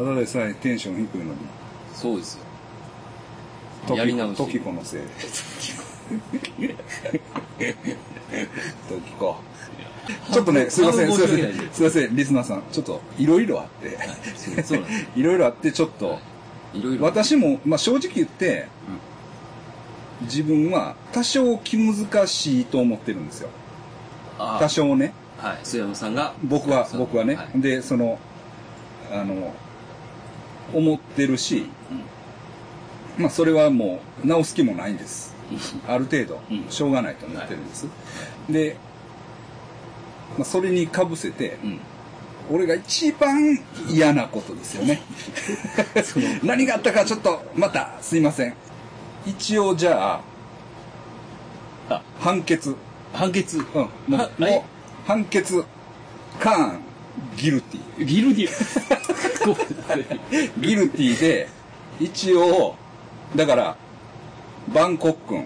[0.00, 1.30] ただでさえテンション低いのに。
[1.92, 2.44] そうですよ。
[3.86, 5.00] トキやり直しトキコのせい。
[8.88, 9.36] トキコ。
[10.32, 12.62] ちょっとね、すいません、すいません、すいません、リスナーさん。
[12.72, 13.98] ちょっと、いろいろあって。
[15.20, 16.18] いろいろあって、ちょっと。
[17.00, 18.68] 私も、まあ正直言って、
[20.22, 23.50] 自分は多少気難しいと思ってるんですよ。
[24.38, 25.12] あ多少ね。
[25.36, 25.58] はい。
[25.62, 26.32] 須山さんが。
[26.42, 27.34] 僕は、僕はね。
[27.34, 28.18] はいで、その、
[29.12, 29.52] あの、
[30.72, 31.66] 思ってるし、
[33.18, 35.34] まあそれはもう直す気もないんです。
[35.88, 37.86] ある程度うん、しょうがないと思ってるんです。
[38.48, 38.76] で、
[40.38, 41.80] まあそれにかぶせて、うん。
[42.52, 45.02] 俺が一番嫌なことですよね。
[46.42, 48.54] 何があったかちょっと、また、すいません。
[49.24, 50.20] 一応じゃ
[51.88, 52.74] あ、あ、判決。
[53.12, 53.58] 判決。
[53.58, 53.64] うん。
[53.66, 54.62] もう
[55.06, 55.64] 判決、
[56.40, 56.80] カーン、
[57.36, 58.04] ギルティ。
[58.04, 58.48] ギルディ。
[60.60, 61.48] ギルティ で、
[61.98, 62.74] 一応、
[63.36, 63.76] だから、
[64.72, 65.44] バンコックン、は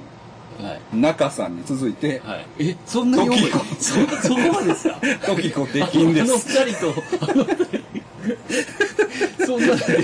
[0.92, 0.96] い。
[0.96, 2.46] 中さんに続いて、はい。
[2.60, 3.50] え、そんなに重い？
[3.80, 5.00] そ、そこまでですか？
[5.26, 6.48] トキコできんであのす。
[6.48, 7.84] 二人と、あの二人。
[9.46, 9.98] そんなで、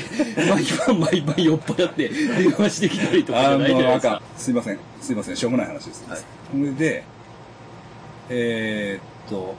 [0.51, 4.23] 毎晩毎晩酔っ払って電話してきたりとかじゃないじゃないですか。。
[4.37, 4.79] すいません。
[5.01, 5.37] すいません。
[5.37, 6.05] しょうもない話です。
[6.09, 6.21] はい
[6.53, 7.05] それで、
[8.29, 9.55] えー、っと、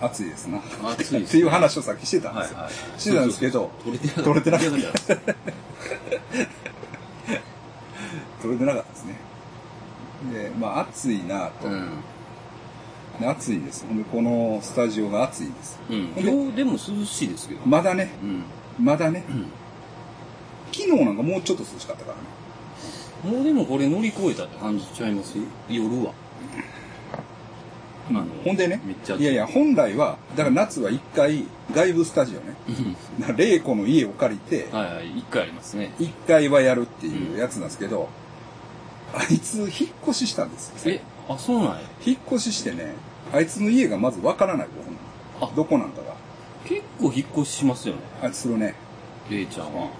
[0.00, 0.60] 暑いですな。
[0.92, 2.56] 暑いねっていう話をさっきしてたんですよ。
[2.58, 4.30] はいはいしてたんですけど、取れてなかった。
[8.42, 9.16] 取れてなかったですね。
[10.32, 11.68] で、まあ暑いなと。
[11.68, 11.88] うん。
[13.18, 13.86] で暑いです。
[13.86, 15.80] ほんで、このスタジオが暑いです。
[15.88, 16.12] うん。
[16.18, 17.60] 今日でも涼しいですけど。
[17.64, 18.44] まだね、うん。
[18.84, 19.50] まだね、ん
[20.70, 23.36] 昨日なんかもうちょっと涼しかったからね。
[23.36, 25.38] もうでもこれ乗り越えたって感じちゃいます？
[25.70, 26.12] 夜は。
[28.08, 28.80] あのほんでね
[29.18, 32.54] いやいや、本来は、だから夏は一回外部スタジオね、
[33.36, 35.92] 玲子の家を借りて、はいはい、一回ありますね。
[35.98, 38.08] 一回はやるっていうやつなんですけど、
[39.12, 39.68] あいつ引っ
[40.04, 40.94] 越ししたんですよ。
[40.94, 41.80] え、あ、そうなんや。
[42.04, 42.94] 引っ越ししてね、
[43.32, 44.68] あいつの家がまずわからない
[45.38, 46.14] 僕あどこなんかが。
[46.64, 48.74] 結構引っ越ししますよね、あいつするね。
[49.30, 49.90] レイちゃんは。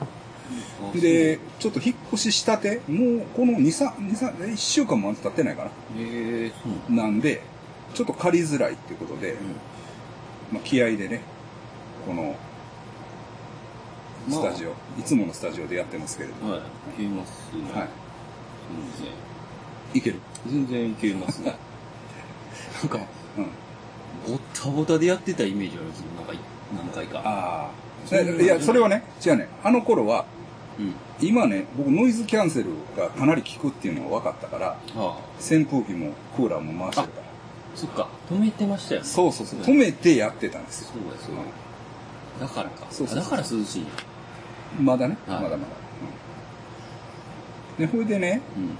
[0.94, 5.70] あで、ちょっと引っ越ししたて、もうこの2、3、2、3、1週間も経ってないかな。
[5.98, 7.42] えそうなんで、
[7.96, 9.36] ちょっと借りづらいっていうことで、
[10.52, 11.22] まあ、気合でね、
[12.06, 12.36] この、
[14.28, 14.70] スタジオ、
[15.00, 16.60] いつものスタジオでやってますけれども、はい。
[16.60, 17.62] いけますね。
[17.72, 17.88] はい。
[19.94, 20.20] 全いける。
[20.44, 20.66] 然。
[20.66, 21.56] 全然いけますね。
[22.82, 22.98] なんか、
[23.38, 23.44] うん。
[24.30, 26.04] ボタボタでやってたイメージあるんですよ。
[26.18, 26.38] なんかい、
[26.76, 27.22] 何回か。
[27.24, 27.70] あ
[28.12, 28.42] あ。
[28.42, 29.48] いや、それはね、違うね。
[29.64, 30.26] あの頃は、
[30.78, 30.94] うん。
[31.18, 35.16] 今ね、僕ノイズキャンセルがかなり効くっていうのが分かったから、ああ。
[35.40, 37.25] 扇風機もクーラーも回してるから。
[37.76, 38.08] そっか。
[38.30, 39.06] 止めてましたよね。
[39.06, 39.60] そうそうそう。
[39.60, 40.88] 止めてやってたんですよ。
[40.94, 41.34] そうですよ。
[42.40, 42.86] だからか。
[42.90, 43.86] そうそうだから涼しい。
[44.80, 45.16] まだね。
[45.26, 45.58] はいまだまだ。
[45.58, 45.66] うん
[47.78, 48.78] で、ほいでね、うん。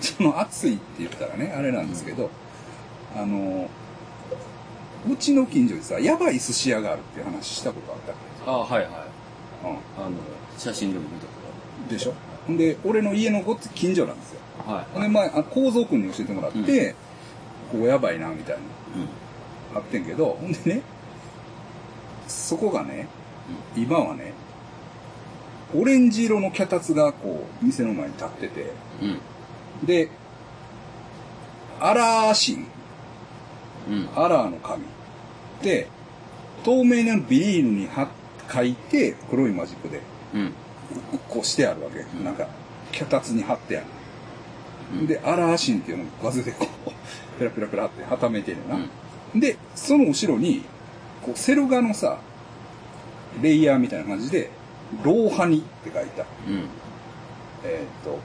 [0.00, 2.30] その暑いって言ったらね、あれなんですけど、
[3.14, 3.68] あの、
[5.06, 8.14] うちの近所にさ、やばい寿司屋があるっていう話したことあったっ
[8.46, 8.90] ああ、はいはい。
[8.90, 10.16] けあの、
[10.56, 11.32] 写真でも見たこ
[11.82, 11.88] うん。
[11.88, 12.14] でしょ？
[12.46, 14.40] ほんで、俺の家のごっつ近所なんですよ。
[14.66, 14.76] とある。
[14.78, 14.86] はい。
[14.94, 16.94] ほんで、前、あ構造君に教えてもらって、
[17.70, 18.62] こうやばいな、みたいな、
[19.72, 19.78] うん。
[19.78, 20.82] あってんけど、ほんでね、
[22.26, 23.08] そこがね、
[23.76, 24.32] 今はね、
[25.74, 29.86] オレンジ色の脚立がこう、店の前に立ってて、うん。
[29.86, 30.10] で、
[31.80, 32.66] アラーシン、
[33.88, 34.08] うん。
[34.14, 34.84] アラーの紙
[35.62, 35.88] で、
[36.64, 38.08] 透明なビニールには
[38.52, 40.00] 書いて、黒いマジックで、
[40.34, 40.52] うん。
[41.28, 42.02] こうしてあるわけ。
[42.18, 42.48] んなんか、
[42.92, 43.86] 脚立に貼ってある。
[45.00, 46.90] うんで、アラーシンっていうのをガゼでこう、
[47.38, 48.76] ペラペラペラってはためてるな。
[49.34, 49.40] うん。
[49.40, 50.62] で、その後ろに、
[51.22, 52.18] こう、セル画のさ、
[53.42, 54.50] レイヤーみたいな感じで、
[55.02, 56.22] ローハニって書いた。
[56.22, 56.64] うん。
[57.64, 58.18] えーっと、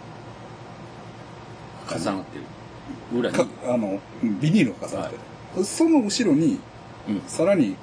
[1.96, 3.20] 重なってる。
[3.20, 3.38] 裏に。
[3.38, 5.18] かあの、うんビニールが重なって
[5.58, 5.66] る。
[5.66, 6.60] その後ろに、
[7.08, 7.22] うん。
[7.28, 7.76] さらに、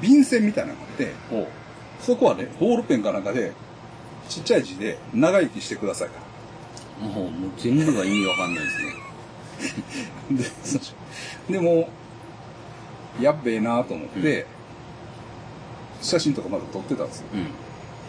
[0.00, 1.12] 便箋みたいなのがあって。
[2.00, 3.52] そこはね、ボールペンかなんかで、
[4.28, 6.20] ちっちゃい字で、長生きしてくださいか
[7.00, 8.92] もう、もう全部が意味わかんないですね。
[10.30, 10.36] ら。
[10.36, 11.88] で、でも、
[13.20, 14.46] やっべえなと思って、
[16.00, 17.26] 写真とかまだ撮ってたんですよ。
[17.34, 17.46] うん。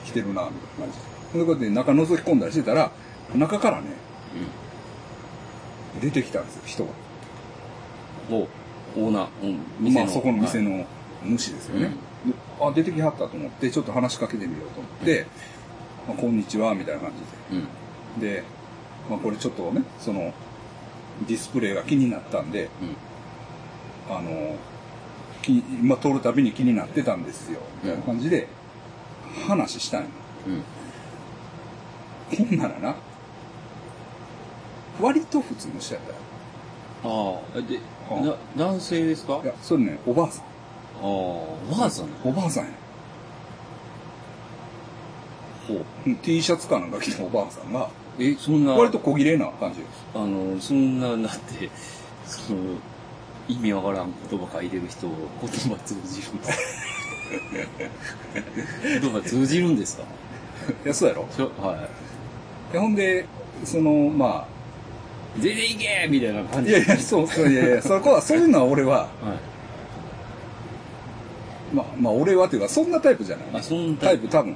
[0.06, 0.52] 来てるなみたいな
[0.86, 1.14] 感じで。
[1.32, 2.92] それこで中覗き込んだりしてたら、
[3.36, 3.88] 中からね、
[6.02, 6.92] 出てきたんですよ、人が。
[8.30, 8.36] うん。
[8.36, 8.48] お
[8.96, 9.60] オーナー、うん。
[9.80, 10.06] 店の。
[10.06, 10.68] まあそこの店はい。
[10.68, 10.86] の
[11.38, 11.90] 主ですよね。
[12.26, 15.26] であ、出てきはったと思って、ちょっと話しかけてみようと思って、
[16.08, 17.12] まあ、こんにちは、みたいな感
[17.50, 17.64] じで。
[17.64, 18.22] うん。
[18.22, 18.44] で、
[19.10, 20.34] まあ、これちょっとね、その、
[21.26, 22.70] ディスプレイが気になったんで、
[24.10, 24.16] うん。
[24.16, 24.56] あの、
[25.42, 27.60] きまあ、通るたびに気になってたんですよ。
[27.84, 28.48] みたいな感じで、
[29.48, 30.08] 話したんよ。
[30.48, 32.48] うん。
[32.48, 32.96] ほんならな、
[35.02, 36.16] 割と普通の人やったよ。
[37.06, 37.80] ああ、で、
[38.10, 39.40] あな男性ですか？
[39.44, 40.46] いや、それね、おばあさん。
[40.46, 40.48] あ
[41.02, 42.70] あ、おばあさんおばあさんや。
[45.68, 45.86] ほう。
[46.06, 49.90] うん T シャツかなんか着たおばあさんが、え、そんな、割と小綺麗な感じです。
[50.14, 51.70] あの、そんな、だって、
[52.26, 52.60] その、
[53.48, 56.54] 意味わからん言葉書いてる人、言葉通じるんですか？
[59.02, 60.04] 言葉通じるんですか？
[60.86, 61.24] いや、そうやろ。
[61.62, 61.88] は
[62.72, 63.26] でほんで、
[63.66, 64.48] その、ま
[65.38, 65.42] い。
[65.42, 66.72] 出ていけみたいな感あ、いじ。
[66.74, 69.06] やいや、そう、そう、いやいや、 そこは、そういうのは俺は、はい。
[71.76, 73.46] まあ、まあ、俺はっていうか、そんなタイプじゃない。
[73.54, 74.56] あ、そんなタイプ、多分。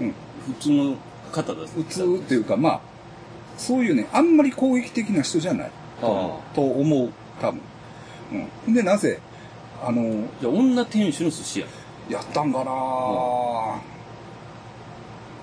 [0.00, 0.14] うん。
[0.46, 0.94] 普通の
[1.32, 2.80] 方だ普通っていうか、まあ、
[3.60, 5.70] そういうね、あんまり攻撃的な人じゃない。
[6.02, 7.60] あと思う、多分。
[8.66, 8.74] うん。
[8.74, 9.20] で、なぜ、
[9.84, 11.66] あの、じゃあ女店主の寿司屋。
[12.08, 12.64] やったんかな、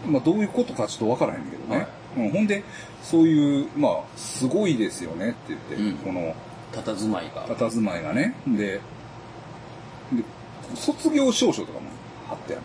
[0.06, 1.78] まあ、どういうことかちょっとわからへんけどね。
[1.78, 1.88] はい
[2.18, 2.64] うん、ほんで、
[3.04, 6.36] そういう、まあ、すごいですよねって言って、うんこの、
[6.74, 7.48] 佇まいが。
[7.48, 8.36] 佇まいがね。
[8.48, 8.82] で、
[10.12, 10.24] で、
[10.76, 11.86] 卒業証書とかも
[12.28, 12.62] 貼ってある。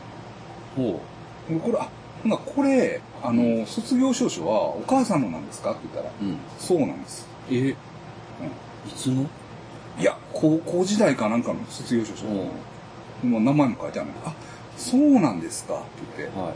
[0.75, 1.00] ほ
[1.49, 1.88] でこれ、あ、
[2.22, 5.72] ほな、これ、あの、卒業証書はお母さんのなんですか？
[5.72, 6.24] って言ったら、う。
[6.24, 6.38] うん。
[6.58, 7.26] そうなんです。
[7.50, 7.76] え、いうん
[8.96, 9.28] つの？
[9.98, 12.24] いや、高校時代かなんかの卒業証書。
[12.26, 14.34] もう名前も書いてあるのあ、
[14.76, 15.74] そうなんですか？
[15.74, 15.86] って
[16.19, 16.54] 言って、は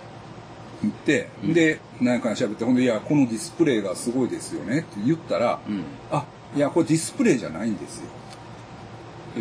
[0.82, 4.80] 言って、うんで、何か喋って、ほんで、いや、このディスプレイがすごいですよね？
[4.80, 5.70] って言ったら、い。
[5.70, 5.84] うん。
[6.10, 6.24] あ、
[6.54, 8.06] いや、これディスプレイじゃないんですよ。
[9.38, 9.40] え、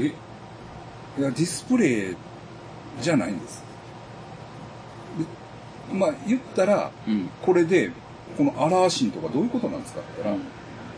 [1.20, 2.16] いや、ディスプレイ
[3.02, 3.65] じゃないんです。
[5.90, 7.30] でまあ、言ったら、うん。
[7.42, 7.92] これで、
[8.38, 10.50] このアラーシンとかどういうことなんですかって言ったら、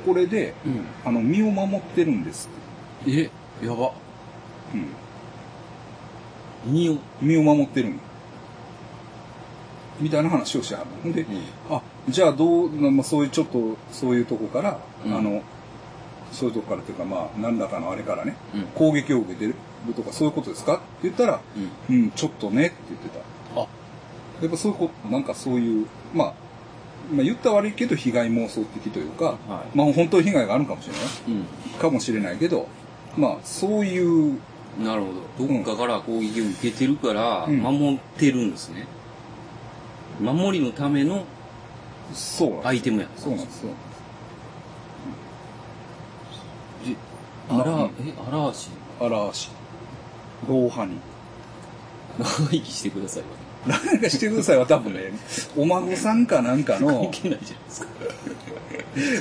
[0.05, 0.85] これで、うん。
[1.05, 2.49] あの、身を守ってるんです。
[3.07, 3.29] え、
[3.63, 3.93] やば。
[6.65, 6.71] うん。
[6.71, 6.97] 身を。
[7.21, 7.99] 身を守ってるん
[9.99, 15.41] みたいな話をしてはるんで、うんあ、じゃあどう、まあ、そういうちょっと、そういうとこから、うんあの、
[16.31, 19.55] そういうとこからというか、まあ、何らかのあれからね、うん攻撃を受けてる
[19.95, 21.41] とか、そういうことですかって言ったら、
[21.89, 21.95] うん。
[21.95, 23.19] うん、ちょっとねって言ってた。
[24.39, 26.33] あ、やっぱそういうこと、なんかそういう、まあ、
[27.11, 31.03] まあ言ったら悪いけど、被害妄想的というか、はいまあ本当に被害があるかもしれない。
[31.27, 31.79] うん。
[31.79, 32.67] かもしれないけど、
[33.17, 34.39] まあそういう、
[34.83, 35.47] なるほど。
[35.47, 38.85] どっかから攻撃を受けてるから、うん守ってるんですね。
[40.21, 41.25] 守りのための
[42.13, 43.07] そうなんですアイテムや。
[43.17, 43.69] そうなんですよ。
[46.87, 46.95] え、
[47.49, 48.69] あら、うんえ、荒足。
[48.99, 49.49] 荒足。
[50.47, 50.99] 老派に。
[52.19, 53.27] 長 生きしてくださいよ。
[53.67, 55.11] 何かしてくださいは多分ね、
[55.55, 57.87] お孫さんかなんかの関、係ないじゃないですか。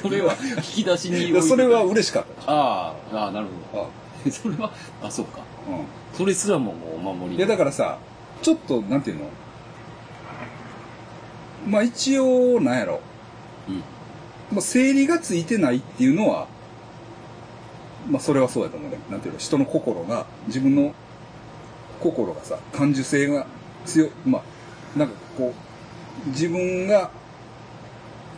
[0.02, 2.50] それは引き出しにそれは嬉しかった。
[2.50, 4.30] ああ、ああ、なるほあど。
[4.30, 4.72] それは、
[5.02, 5.40] あ、そうか。
[5.40, 7.30] うそれすらももうお守ん。
[7.30, 7.36] り。
[7.36, 7.98] いやだからさ、
[8.42, 9.28] ちょっと、なんていうの？
[11.66, 13.00] まあ一応、なんやろ。
[13.68, 13.82] うん。
[14.52, 16.46] まあ整理がついてないっていうのは、
[18.08, 18.98] まあそれはそうやと思うね。
[19.10, 20.94] なんていうの、人の心が、自分の
[22.00, 23.46] 心がさ、感受性が
[23.86, 24.10] 強い。
[24.26, 25.54] まあ、なんかこ
[26.26, 27.10] う、自分が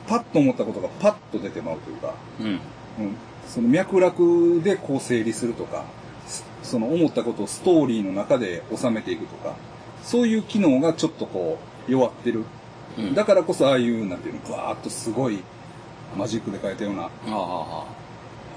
[0.07, 2.47] パッと思ったことがパッと出てまうというか、うん。
[2.47, 2.61] うん、
[3.47, 5.85] その脈絡でこう整理するとか、
[6.27, 9.55] すその思ったことをストーリーの中で収めていくとか、
[10.03, 12.45] そういう機能がちょっとこう弱ってる。
[12.99, 13.15] うん。
[13.15, 15.43] だからこそああいう、なんていうの、バーっとすごい
[16.17, 17.85] マジックで書いたような、ああ、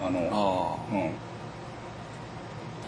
[0.03, 1.11] あの、あうん。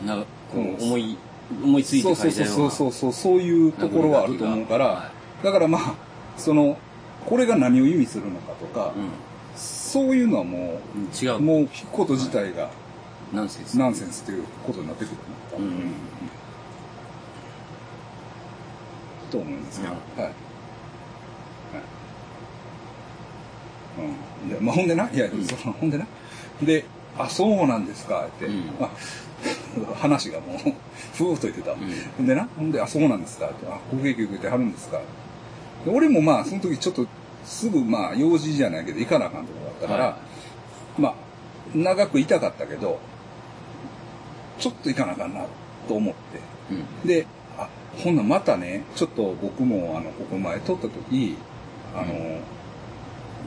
[0.09, 1.17] あ、なんか、こうんう、思い、
[1.63, 2.71] 思いついそうそうて書いたような。
[2.71, 5.11] そうそうそう、そういうところはあると思うから、は
[5.43, 5.95] だからまあ、
[6.37, 6.77] その、
[7.25, 11.09] これが何を意味するのかとか、いそういうのはもうん。
[11.27, 11.39] 違う、う。
[11.39, 12.69] もう聞くこと自体が
[13.33, 13.77] ナンセンス。
[13.77, 15.93] ナンセンスっていうことになってくるな、多分うん。
[19.31, 20.23] と思いますけど、うんはい。
[20.23, 20.33] はい。
[24.45, 24.49] うん。
[24.49, 26.07] いや、まあ、ほんでな、いや、んその、ほんでな。
[26.61, 26.85] で、
[27.17, 28.45] あ、そうなんですか、って。
[28.45, 28.89] うんあ
[29.95, 30.57] 話がもう、
[31.17, 31.71] ふーっと言ってた。
[31.73, 31.75] ん
[32.17, 33.47] ほんでな、ほんで、あ、そうなんですか。
[33.69, 34.99] あ、攻撃受けてはるんですか。
[35.85, 37.05] で俺もまあ、その時ちょっと、
[37.45, 40.17] すぐまあ、用事じゃないけど、行かなあかんとこだったから、は
[40.97, 41.13] まあ、
[41.75, 42.99] 長くいたかったけど、
[44.59, 45.41] ちょっと行かなあかんな、
[45.87, 46.39] と思って。
[46.71, 47.07] うん。
[47.07, 47.25] で、
[47.57, 47.67] あ、
[48.03, 51.35] ほんならまたね、ちょっと僕も、あの、ここ前撮った時、
[51.95, 52.39] あの、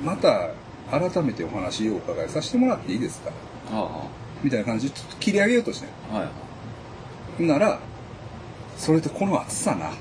[0.05, 0.49] また、
[0.91, 3.31] 改めてお話をお伺いさせてもらっていいですか？
[3.73, 3.89] あ
[4.43, 5.89] みたいな感じで、ちょっと切り上げようとして。
[6.13, 6.29] あ、はい。
[7.39, 7.79] ほんなら、
[8.77, 9.93] それとこの暑さな。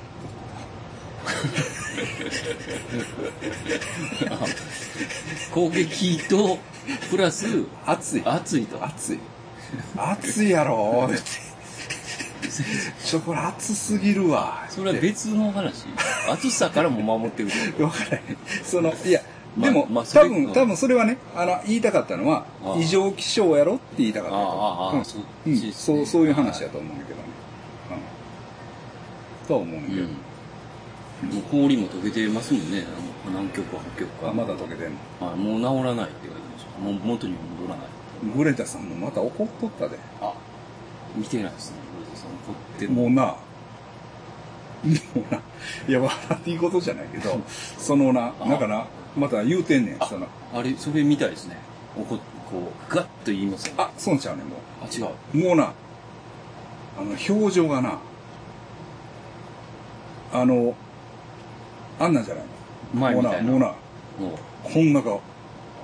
[5.52, 6.60] 攻撃と、
[7.10, 7.46] プラス、
[7.86, 8.24] 暑い。
[8.26, 8.84] 熱いと。
[8.84, 9.20] 暑い。
[9.96, 11.46] 暑いやろって。
[13.04, 14.66] ちょ、これ暑すぎるわ。
[14.70, 15.86] それは別の話。
[16.30, 17.50] 暑さからも守ってる。
[17.84, 18.38] わからへん。
[18.64, 22.46] その、いや、まあでも、まあ多分、多分それはね、あの、言いたかったのは
[22.78, 27.26] 異常気象やろって言いたかったあそっうそう、そういう話だと思うんだけどね。
[29.42, 29.48] うん。
[29.48, 30.02] とは思うんだけど。
[30.04, 30.10] うん。
[31.34, 32.84] もう氷も溶けてますもんね。
[33.28, 34.30] 南極、北極か。
[34.30, 35.28] あまだ溶けてんの？
[35.28, 36.80] はい、もう治らないって書いてました。
[36.80, 37.88] もう元に戻らない。
[38.36, 39.98] グレタさんもまた怒っとったで。
[40.22, 40.34] あ、
[41.16, 41.78] 見てないですね。
[41.78, 42.92] これさん怒ってる。
[42.92, 43.38] もうな、
[44.84, 45.42] もうな、
[45.88, 47.40] いや、笑っていいことじゃないけど、
[47.78, 48.86] そのな、あなんかな、
[49.18, 51.58] また言うてんねん、その、あれ、それみたいですね。
[51.98, 53.84] 怒っこう、ガッと言いますよね。
[53.84, 55.08] あ、そうちゃうねん、もあ、違う。
[55.34, 55.38] う。
[55.50, 55.74] もうな、
[56.98, 57.06] あの、
[57.38, 57.98] 表情がな、
[60.34, 60.76] あの、
[62.00, 62.44] あんなんじゃない
[62.94, 63.02] の？
[63.02, 63.52] 前みたいな。
[63.52, 63.74] もうな、も
[64.20, 64.30] もう
[64.68, 65.16] な、こんな顔。
[65.18, 65.20] う、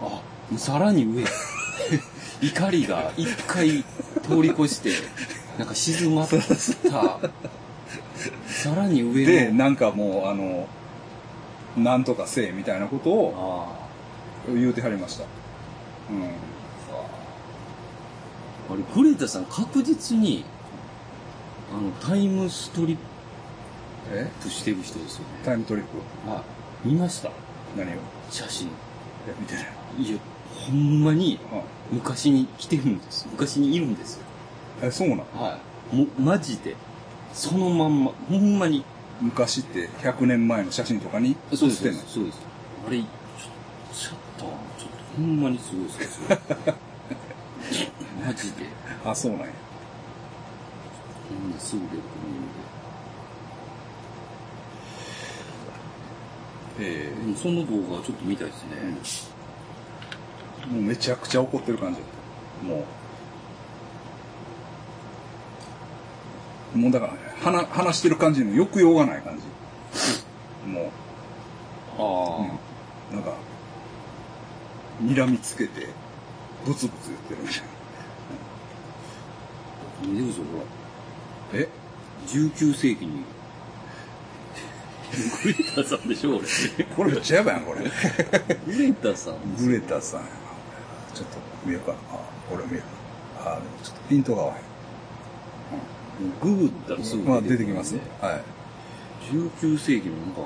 [0.01, 1.23] あ、さらに上。
[2.41, 3.83] 怒りが一回
[4.23, 4.91] 通り越して、
[5.59, 7.19] なんか静まった、
[8.47, 9.31] さらに上の。
[9.31, 10.67] で、なんかもう、あの、
[11.77, 13.77] なんとかせえみたいなことを
[14.49, 15.23] あ言うてはりました。
[16.09, 16.23] うん。
[16.23, 16.27] あ。
[18.71, 20.43] あれ、グレタさん確実に、
[21.73, 22.97] あの、タイムストリッ
[24.13, 24.29] え？
[24.41, 25.25] プしてる人ですよね。
[25.45, 26.29] タイムトリップ？
[26.29, 26.43] は
[26.85, 26.87] い。
[26.89, 27.29] 見ました
[27.77, 27.93] 何を？
[27.93, 27.97] い
[28.29, 28.67] 写真。
[28.67, 28.73] や、
[29.39, 29.65] 見てない。
[29.99, 30.17] いや、
[30.67, 31.61] ほんまにあ
[31.91, 33.27] 昔に来てるんです。
[33.31, 34.23] 昔にいるんですよ。
[34.81, 35.57] え、そうなんは
[35.93, 35.95] い。
[35.95, 36.75] もう、マジで。
[37.33, 38.83] そのまんま、ほんまに。
[39.21, 41.81] 昔って100年前の写真とかに写そうです。
[42.07, 42.39] そうです。
[42.87, 43.05] あれ、ちょ、
[43.93, 44.45] ちょっと、
[44.79, 46.37] ちょっと、ほんまにすごいですよ。
[48.25, 48.65] マジで。
[49.05, 49.47] あ、そうなんや。
[51.29, 52.21] ほんますぐ出ると
[56.79, 57.39] え思うんで。
[57.39, 58.69] その動画ちょっと見たいですね。
[60.69, 62.09] えもうめちゃくちゃ怒ってる感じだっ
[62.61, 62.67] た。
[62.67, 63.00] もう。
[66.75, 70.69] もうだから、話、話してる感じの抑揚がない感じ。
[70.69, 70.89] もう、
[71.97, 72.47] あ
[73.11, 73.33] うんなんか、
[75.01, 75.87] 睨みつけて、
[76.65, 77.63] ブツブツ言ってるみたいな。
[80.03, 80.07] あ。
[80.07, 81.61] 見てください、ほら。
[81.61, 81.67] え
[82.27, 83.23] 19世紀に。
[85.43, 86.47] グレタさんでしょ、俺。
[86.95, 87.81] これめっちゃやばいやん、これ。
[88.65, 89.55] グレタさん。
[89.57, 90.31] グレタさんやな。
[91.13, 91.97] ちょっと見ようかな。
[92.13, 92.83] あ、これ見える。
[93.39, 94.70] あ、でもちょっとピントが合わへん。
[96.41, 98.01] ググったらすぐまあ出てきますね。
[98.21, 98.43] はい。
[99.31, 100.41] 19世紀のなんか、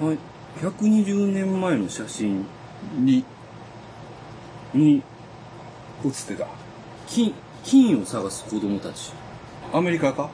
[0.00, 0.18] えはい、
[0.60, 2.46] 120年前の写真。
[2.96, 3.24] に、
[4.74, 5.02] に。
[6.04, 6.48] 映ってた。
[7.06, 9.12] 金金を探す子供たち。
[9.72, 10.30] アメリカか？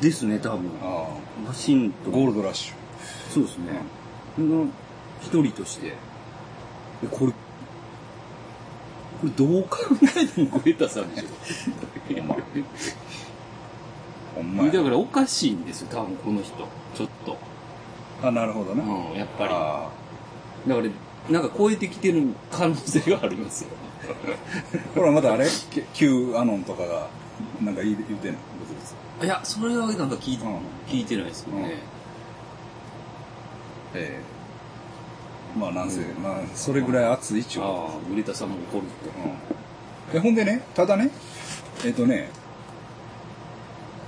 [0.00, 0.70] ですね多分。
[0.82, 1.08] あ
[1.46, 2.12] ワシントあ。
[2.12, 2.72] ゴーンルドラッシ
[3.30, 3.80] そうですね、
[4.38, 4.66] の
[5.22, 5.94] 一人として。
[7.02, 7.32] えこれ
[9.20, 9.78] これどう考
[10.16, 11.28] えてもグレタさんでしょ。
[12.14, 12.34] ほんま。
[12.34, 12.64] ュ。
[14.34, 16.54] ほんまやだからおかしいんですよ多分この人。
[16.94, 17.36] ちょっと。
[18.22, 18.82] あ、なるほどね。
[18.82, 19.50] うんやっぱり。
[19.52, 19.90] あ
[20.66, 20.88] だから
[21.30, 23.70] なんか超えてきてる可能性がありますよ。
[24.72, 25.46] ーこれはまだあれ？
[25.46, 27.08] き ?Q アノンとかが、
[27.62, 28.38] なんか言い言ってんの？
[29.22, 30.58] いやそれはなんか聞い,、うん。
[30.88, 31.74] 聞いてないですよね、
[33.94, 34.39] ええ
[35.56, 39.10] まあなんせ、まあ、それぐらい熱いっちゅうこああ、グレタさんも怒ると。
[39.18, 40.12] うん。
[40.12, 41.10] で、ほんでね、ただね、
[41.84, 42.30] えっ、とね、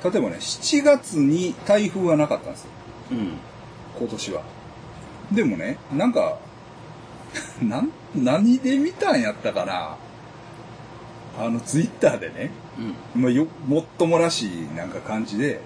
[0.05, 2.69] 例えばね、7月に台風はなかったんですよ。
[3.09, 3.15] と。
[3.15, 3.39] うん。
[3.99, 4.43] 今年は。
[5.33, 6.39] でもね、なんか、
[7.63, 9.97] なん、何で見たんやったかな
[11.39, 12.51] あの、ツイッターでね、
[13.15, 13.23] うん。
[13.23, 15.61] まあ、よ、もっともらしいなんか感じで、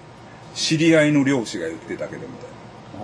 [0.53, 2.45] 知り合いの漁師が言ってたけどみた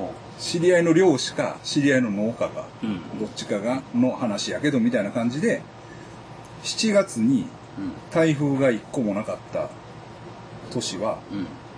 [0.02, 0.10] いな。
[0.44, 3.20] 知り合いの漁師か、知り合いの農家か、うん。
[3.20, 5.62] どっちかが、の話やけどみたいな感じで、
[6.64, 7.48] 7月に
[8.12, 9.70] 台風が一個もなかった
[10.72, 11.20] 年は。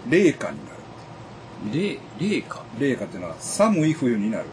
[0.10, 0.72] 冷夏にな
[1.72, 2.00] る。
[2.20, 2.64] 霊、霊か。
[2.80, 3.06] 冷夏？
[3.06, 4.46] っていうのは寒い冬になる。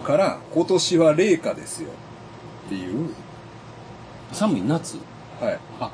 [0.00, 0.06] か。
[0.06, 1.88] から、今年は冷夏ですよ。
[2.66, 3.10] っていう、
[4.32, 4.96] 寒い夏？
[5.40, 5.58] はい。
[5.78, 5.92] あ。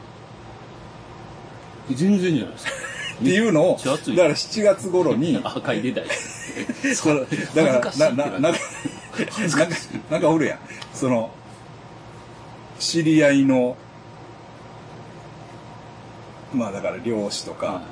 [1.90, 2.73] 全然じゃないですか。
[3.21, 6.07] っていうのを、だから7月頃に、 あ、書いてたよ。
[6.95, 7.21] その
[7.55, 8.59] だから、な、な、なんか、
[9.38, 9.77] なんか、
[10.11, 10.59] なんかおるやん。
[10.93, 11.31] その、
[12.79, 13.77] 知り合いの、
[16.55, 17.83] まあだから漁師とか、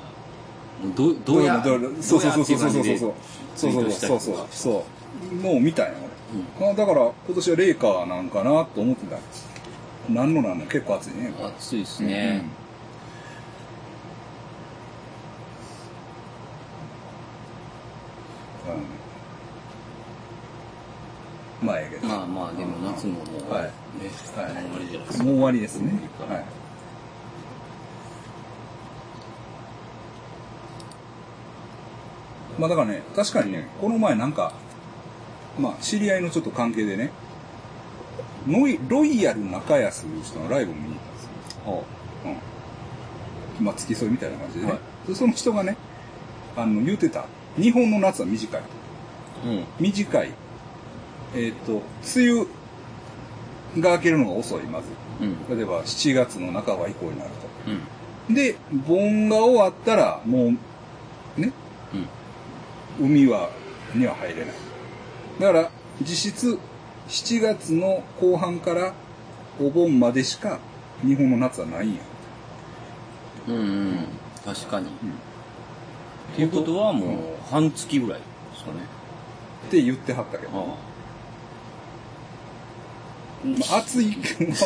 [0.81, 3.09] もうど、どうや、どうそうそうそうそうそうそうそう。
[3.09, 3.15] ど
[3.55, 4.85] そうそうそうそうそう感じでそ
[5.31, 5.35] う。
[5.35, 5.93] もう見たんや、
[6.59, 6.65] 俺。
[6.65, 9.17] まあだから、今年はレイカーなんかなと思ってた。
[10.13, 11.33] なんのなんの結構暑いね。
[11.57, 12.43] 暑いですね。
[12.43, 12.66] うん。
[21.61, 21.67] うん。
[21.67, 22.07] まあええけど。
[22.07, 25.23] まあまあ、でも夏ももう、はいはいもう終わりじゃないですか。
[25.23, 25.91] もう終わりですね。
[26.29, 26.45] はい。
[32.59, 34.53] まあだからね、確かにね、この前なんか、
[35.59, 37.11] まあ知り合いのちょっと関係でね、
[38.47, 41.23] ノイロイヤル中安という人のライブを見に行ったんです
[41.65, 41.73] よ。
[41.73, 41.83] は
[43.59, 43.65] うん。
[43.65, 44.71] まあ付き添いみたいな感じでね。
[44.71, 45.77] はいでその人がね、
[46.57, 47.25] あの、言うてた。
[47.57, 48.61] 日本の夏は短い。
[48.61, 48.63] あ
[49.45, 49.63] うん。
[49.79, 50.31] 短い。
[51.35, 51.81] えっ、と、
[52.15, 54.87] 梅雨が明けるのが遅い、まず。
[55.21, 55.57] うん。
[55.57, 57.31] 例えば7月の半ば以降になる
[57.67, 57.79] うん。
[58.27, 58.33] と。
[58.33, 58.55] で、
[58.87, 60.53] 盆が終わったら、も
[61.37, 61.51] う、ね、
[62.99, 63.05] うん。
[63.05, 63.49] 海は、
[63.93, 64.55] には入れない。
[65.39, 66.59] だから、実質、
[67.07, 68.93] 7月の後半から
[69.59, 70.59] お盆までしか
[71.05, 72.01] 日本の夏はないんや。
[73.47, 74.07] うんうん。
[74.43, 74.87] 確かに。
[74.87, 74.91] んっ
[76.35, 78.25] ていうことはもう半月ぐらいで
[78.57, 78.79] すかね。
[79.67, 80.51] って言ってはったけど。
[80.51, 80.75] あまあ、
[83.69, 84.17] 暑い、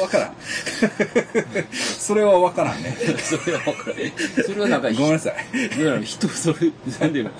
[0.01, 0.35] わからん。
[1.73, 2.95] それはわからんね。
[3.15, 3.19] あ。
[3.19, 4.43] それは分からん。
[4.45, 5.35] それはなんか、ごめんなさい。
[5.77, 7.31] だから人それ、なんていうの？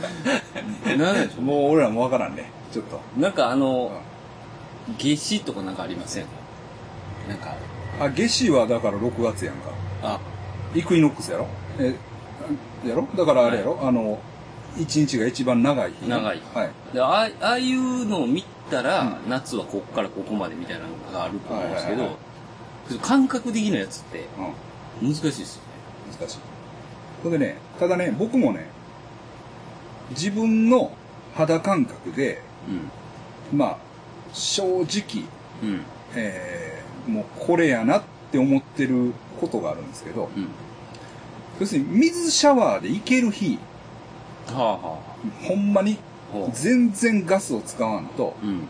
[0.90, 2.52] なんなんでしょもう俺らもわからんね。
[2.74, 3.00] ちょっと。
[3.18, 3.20] う。
[3.20, 3.92] なんかあの、
[4.98, 6.26] 夏至とかなんかありません？
[7.30, 7.56] なんか、
[8.00, 9.72] あ、夏至はだから6月やんか。
[10.04, 10.20] あ、
[10.76, 11.48] イクイノックスやろ？
[11.80, 11.96] え、
[12.86, 13.08] やろ？
[13.16, 14.20] だからあれやろ、あの、
[14.78, 16.10] 一日が一番長い日。
[16.10, 16.70] 長いはい。
[16.94, 22.18] でああああいうのを見たら、夏はこっからここまでみたいなのがあると思うんですけど、
[23.00, 24.26] 感覚的なやつって
[25.02, 25.10] うん。
[25.10, 26.18] 難しいですよね。
[26.20, 26.40] 難しい。
[27.22, 28.68] それでね、ただね、僕もね、
[30.12, 30.92] 自分の
[31.36, 32.42] 肌感覚で、
[33.54, 33.78] まあ、
[34.34, 35.26] 正直、
[35.62, 35.70] うん。
[35.70, 35.82] うん。
[36.16, 40.48] えー、もうこれやなって思ってることがあるんですけど、うん。
[41.60, 43.60] 要するに水シャワーでいける日、
[44.48, 45.00] はあは
[45.48, 45.98] ほんまに
[46.54, 48.48] 全然ガスを使わんと、う。
[48.48, 48.68] うん。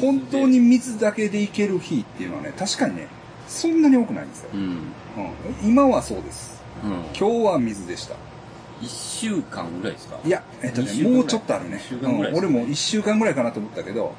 [0.00, 3.08] 本当に水だけでいける日っていうのはね、確かにね、
[3.48, 4.50] そんなに多くないんですよ。
[4.54, 4.60] うん。
[4.60, 4.76] うん、
[5.64, 6.62] 今はそうです。
[6.84, 6.90] うん。
[7.18, 8.14] 今日は水でした。
[8.80, 10.18] 一週間ぐらいですか？
[10.24, 14.14] いや、えっとね、もうちょっとあるねうん、俺も一週間ぐらいかなと思ったけど、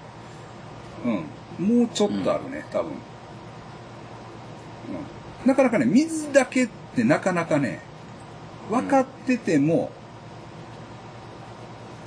[1.60, 2.91] うん、もうちょっとあるね、多分。
[2.91, 2.98] うん。
[5.46, 7.82] なかなかね、水だけってなかなかね、
[8.69, 9.91] 分かってても、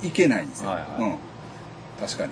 [0.03, 0.69] いけないんですよ。
[0.69, 1.17] はいはいうん。
[1.99, 2.31] 確かに。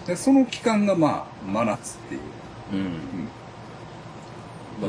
[0.00, 0.06] うん。
[0.06, 2.20] で、その期間がまあ、真夏っていう。
[2.72, 2.78] うん。
[2.78, 3.28] うん。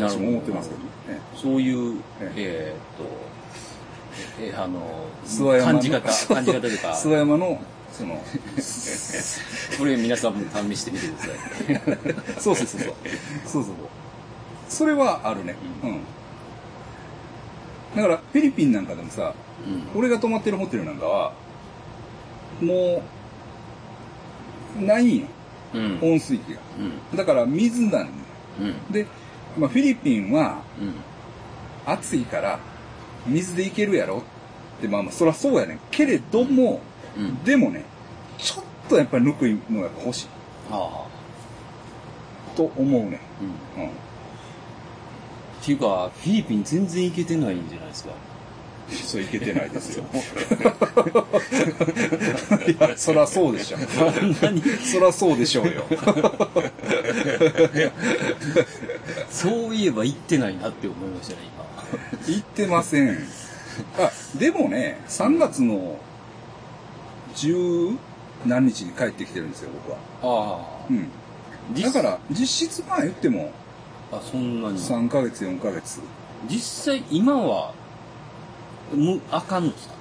[0.01, 1.21] 私も思ってますけどね。
[1.35, 3.11] そういう、ええーっと、
[4.41, 6.01] えーあの、諏訪感じ方、
[6.33, 7.59] 感じ方というか、諏訪山の、
[7.91, 8.15] その、
[9.79, 11.27] これ皆さんも試してみてくださ
[12.35, 12.39] い。
[12.41, 12.93] そうそうそうそう。
[13.45, 13.73] そうそう。
[14.69, 15.55] それはあるね。
[15.83, 15.99] ううんん。
[17.95, 19.33] だから、フィリピンなんかでもさ、
[19.93, 19.99] うん。
[19.99, 21.33] 俺が泊まってるホテルなんかは、
[22.61, 23.01] も
[24.79, 25.27] う、ないんよ。
[25.73, 25.99] うん。
[26.01, 26.59] 温水器が。
[26.79, 27.17] うん。
[27.17, 28.07] だから水なんよ
[28.59, 28.91] うん。
[28.91, 29.05] で、
[29.57, 30.93] まあ、フィリピンはうん。
[31.91, 32.59] 暑いから、
[33.25, 34.23] 水でいけるやろ
[34.77, 35.79] って、まあまあ、そりゃそうやねん。
[35.91, 36.81] けれども、
[37.17, 37.43] うん。
[37.43, 37.85] でもね、
[38.37, 40.27] ちょっとやっぱりぬくいのが欲しい。
[40.69, 41.07] は
[42.55, 43.19] と思うね。
[43.77, 43.81] あ。
[43.81, 43.89] うん。
[45.73, 45.77] うん。
[45.77, 48.11] っていうか、フィリピン全然行けてないんじゃないですか。
[48.89, 50.05] そういけてないですよ。
[52.67, 53.77] いや、そらそうでしょ。
[53.77, 55.83] そんなに、そらそうでしょうよ。
[59.29, 61.39] そういえば行ってないなって思いましたね、
[62.27, 63.27] 言ってません。
[63.99, 65.99] あ、でもね、3月の
[67.35, 67.89] 十
[68.45, 69.97] 何日に帰ってきてるんですよ、僕は。
[70.21, 70.31] 今。
[70.31, 70.85] ああ。
[70.89, 71.09] うん。
[71.73, 73.51] 実だから、実質まあ言っても、
[74.11, 74.77] あ、そんなに。
[74.79, 75.99] 3ヶ月、4ヶ月。
[76.49, 77.73] 実際、今は、
[78.93, 79.93] む、あかんのですか？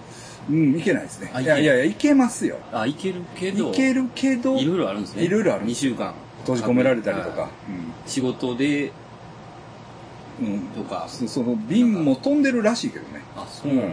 [0.49, 1.31] うん、いけないですね。
[1.35, 2.57] あいやいやいや、いけますよ。
[2.73, 5.25] あ、いけるけど、いけるけど、いろいろあるんですね。
[5.25, 6.14] いろいろある2週間。
[6.42, 7.42] 閉じ込められたりとはか。
[8.07, 8.92] い仕事で、
[10.40, 10.47] うん。
[10.47, 10.61] うん。
[10.69, 11.07] とか。
[11.09, 13.23] そその、瓶も飛んでるらしいけどね。
[13.37, 13.90] あ、そううん。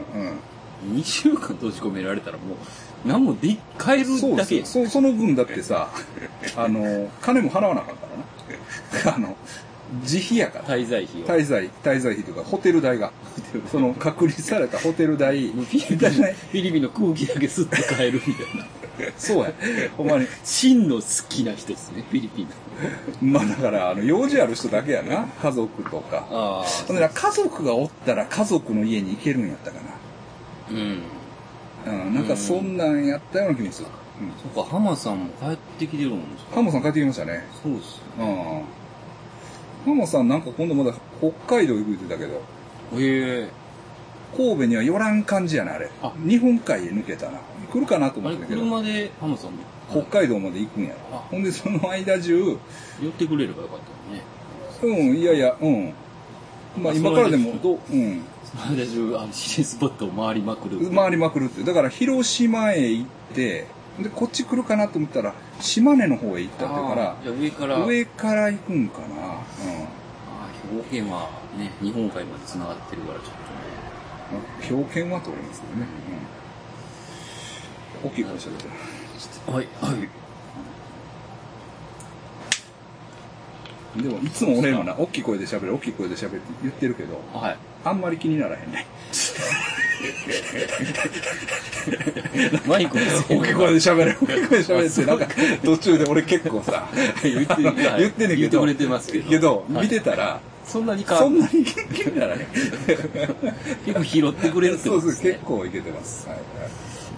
[0.95, 5.89] 2週間閉じ込められたらもう、何もで、帰るそうだけですよそその分だってさ、
[6.55, 8.01] あの、金も払わなあかんか
[9.03, 9.15] らな。
[9.15, 9.35] あの、
[10.01, 10.65] 自費やから。
[10.65, 11.25] 滞在費を。
[11.25, 13.11] 滞在、滞在費というか、ホテル代が。
[13.71, 15.47] その、隔離されたホテル代。
[15.49, 18.65] フィリピン、の空気だけ吸って帰るみたいな。
[19.17, 19.53] そうや。
[19.97, 20.27] ほんまに。
[20.43, 22.47] 真の好きな人ですね、フィリピン
[23.31, 23.39] の。
[23.39, 25.27] まあだから、あの、用事ある人だけやな。
[25.41, 26.27] 家族とか。
[26.29, 29.79] あほんでな家族がおったら家族の家に行けるんやったか
[30.71, 31.01] うん。
[31.85, 31.91] な。
[31.91, 33.87] うん、なんかそんなんやったような気がする。
[34.21, 34.53] うん。
[34.53, 37.45] そっか、浜さんも帰ってきてるんですかハモさん帰ってきましたね。
[37.61, 38.63] そうっすうん。
[39.85, 42.41] ハモさんなんか今度まだ北海道行くってたけど、
[42.99, 43.49] へえ。
[44.35, 46.13] 神戸には寄らん感じやな、あれあ。
[46.17, 47.39] 日本海へ抜けたな。
[47.71, 48.61] 来るかなと思ったけど。
[48.61, 49.51] 車で浜さん
[49.89, 50.95] 北海道まで行くんやろ。
[51.11, 52.57] あほんで、その間中、
[53.01, 53.79] 寄ってくれればよかっ
[54.81, 55.03] たのね。
[55.09, 55.93] うん、いやいや、うん。
[56.77, 58.21] まああ今からでもどう、うん。
[58.43, 60.89] その間中、あの、スポットを回りまくる。
[60.91, 61.63] 回りまくるって。
[61.63, 63.67] だから広島へ行って、
[63.99, 69.05] で、こっち来るかなと思ったら、島根の方へ行ったってから上から、上から行くんかな。
[69.07, 70.03] あー
[70.71, 73.33] 兵庫県はね、日本海まで繋がってるからちょっ
[74.71, 74.77] うん。
[74.79, 75.87] 表現は通りますけどね。
[78.03, 78.09] うん。
[78.09, 78.69] 大きい声しゃべってる。
[79.45, 79.57] とね。
[79.57, 80.09] はい、はい。
[84.01, 87.57] でも、いつも俺もな、大きい声で喋る、大きい声で喋るって言ってるけど、はい。
[87.85, 88.87] あんまり気にならへんね。
[92.65, 95.27] マイクの性能大きい声で喋る、大きい声で喋るって、なんか、
[95.63, 96.87] 途中で俺結構さ、
[97.23, 99.29] 言って、はい言ってんねんけど、言ってくれてますけど。
[99.29, 102.39] けど、はい見てたら、そんなにか、そんなに気にならへん。
[103.85, 105.45] 結構拾ってくれるってそうそう、ことですね結。
[105.45, 106.27] 構いけてます。
[106.27, 106.43] はいはい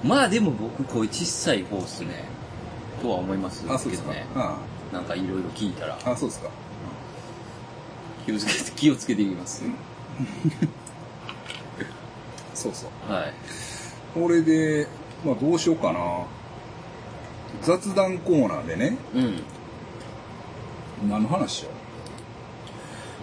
[0.03, 2.25] まあでも僕、こういう小さい方っすね。
[3.01, 3.67] とは思いますけ。
[3.67, 4.27] どね。
[4.35, 4.57] あ
[4.93, 6.49] なんかいろいろ聞いたら、あ、あそうですか。
[8.25, 9.63] 気をつけて、気をつけていきます。
[12.55, 13.11] そうそう。
[13.11, 13.33] はい。
[14.13, 14.87] これで、
[15.23, 15.99] まあどうしようかな。
[17.61, 19.43] 雑談コーナーでね、うん。
[21.09, 21.69] 何の話しよ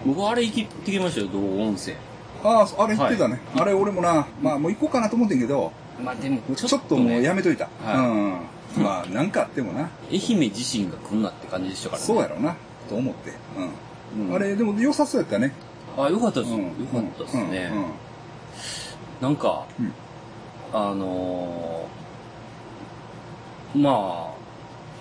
[0.05, 0.09] う。
[0.09, 1.95] 僕、あれ行きってきましたよ、道後温泉。
[2.43, 3.39] ああ、あれ言ってたね。
[3.53, 5.71] はいあれ俺もな、まあもう行こうかなと思ってんけど、
[6.03, 7.69] まあでも、ちょっともうやめといた。
[7.83, 8.83] はいうん。
[8.83, 12.05] まあなんかあってもな、愛媛自身が来んなって感じでしたからね。
[12.05, 12.55] そうやろな、
[12.89, 13.31] と思って。
[14.15, 14.27] うん。
[14.27, 15.53] うんあれ、でも良さそうやったね。
[15.97, 16.53] あ、よかったです。
[16.53, 16.63] うん。
[16.63, 17.69] よかったですね。
[17.71, 17.85] うんうん
[19.23, 19.93] なんか、うん
[20.73, 24.33] あのー、まあ、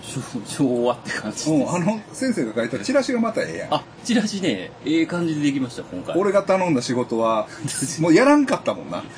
[0.00, 1.50] 昭 昭和って感じ。
[1.50, 3.74] うん、あの、先生が書いたチラシがまたええやん。
[3.74, 6.16] あ、チラシね、ええ感じでできました、今回。
[6.16, 7.48] 俺が頼んだ仕事は、
[7.98, 9.02] もうやらんかったもんな。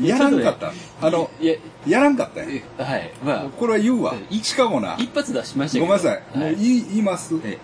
[0.00, 0.72] やらんかった。
[1.02, 1.56] あの、いや、
[1.88, 2.62] やらんかったんや。
[2.78, 3.10] えはい。
[3.24, 4.14] まあ、これは言うわ。
[4.30, 5.86] いしかもな、一発出しましたけど。
[5.86, 6.22] ごめんなさい。
[6.38, 7.34] もう言います。
[7.44, 7.58] え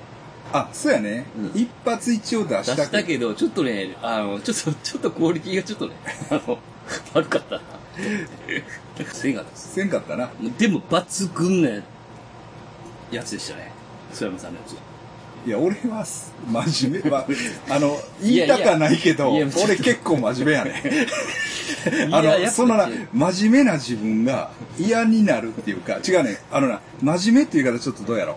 [0.57, 1.27] あ、そうやね。
[1.37, 5.95] うん一発一応出出したしたけど、ちょっとね、あの、ちょっと、ちょっとクオリティがちょっとね、
[6.31, 6.59] あの、
[7.15, 7.63] 悪かったな。
[9.13, 9.75] せんかったです。
[9.75, 10.31] せんかったな。
[10.59, 11.71] でも、抜群な
[13.11, 13.73] やつでしたね。
[14.13, 14.77] 曽山さんのやつ。
[15.47, 17.11] いや、俺はす真面目。
[17.11, 17.27] まあ、
[17.71, 21.07] あの、言いたかないけど、いやいやいや俺結構真面目やね。
[22.11, 28.37] あの、いややっぱそのな、真面目な自分が嫌になるっていうか、違うね、あのな、真面目っていう言い方ちょっとどうやろう。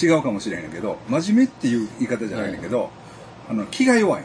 [0.00, 2.90] 違うかもしれへんけど、真面目っていう言い方じゃないんだけど、
[3.48, 4.24] あの、気が弱い。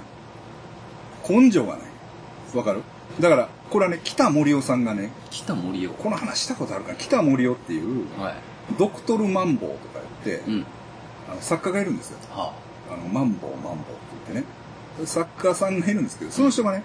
[1.27, 2.57] 根性がない。
[2.57, 2.81] わかる？
[3.19, 5.91] だから、これはね、北森夫さんがね、北森を。
[5.91, 6.93] この話したことあるか？
[6.93, 8.35] な北森夫っていう、はい。
[8.77, 10.65] ドクトルマンボウとか言って、うん。
[11.31, 12.17] あの作家がいるんですよ。
[12.31, 12.53] は
[12.91, 14.49] あの、マンボウ、マンボウって言って
[15.01, 15.05] ね。
[15.05, 16.83] 作家さんがいるんですけど、その人がね、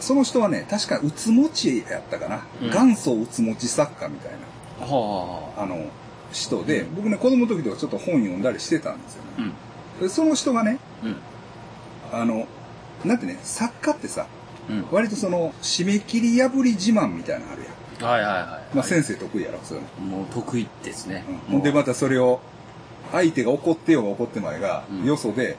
[0.00, 2.44] その人はね、確かうつもちやったかな。
[2.60, 4.32] うん元祖うつもち作家みたい
[4.80, 4.84] あ。
[4.84, 5.86] はな、あの、
[6.32, 9.42] 人で、僕ね、子供の時とかちょっと本読んだりしてたんですよあ。
[9.42, 9.48] うね。
[9.48, 9.52] ん。
[10.00, 11.16] でその人がね、うん。
[12.12, 12.46] あの、
[13.04, 14.26] なんてね、作家ってさ、
[14.68, 14.86] うん。
[14.90, 18.10] 割とその、締め切り破り自慢みたいなのあるやん。
[18.10, 18.76] はいはいはい。
[18.76, 20.16] まあ先生得意やろ、そういうの。
[20.18, 21.24] もう得意ですね。
[21.50, 22.40] ほんでまたそれを、
[23.12, 25.56] 相手が怒ってようが怒ってまいが、うんよそで、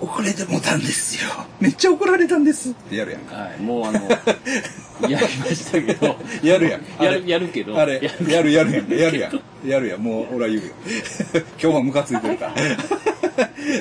[0.00, 1.30] 遅れてもたんですよ。
[1.60, 3.36] めっちゃ怒られたんですってやるやんか。
[3.36, 3.60] はい。
[3.60, 4.00] もうあの、
[5.08, 6.16] やりましたけど。
[6.42, 7.04] やるやん。
[7.04, 7.78] やる、やるけど。
[7.78, 8.90] あれ、やるやるやるやん。
[8.92, 9.68] やるやん。
[9.68, 10.02] やるやん。
[10.02, 10.72] もう、俺は言うよ。
[11.60, 12.54] 今日はムカついてるから。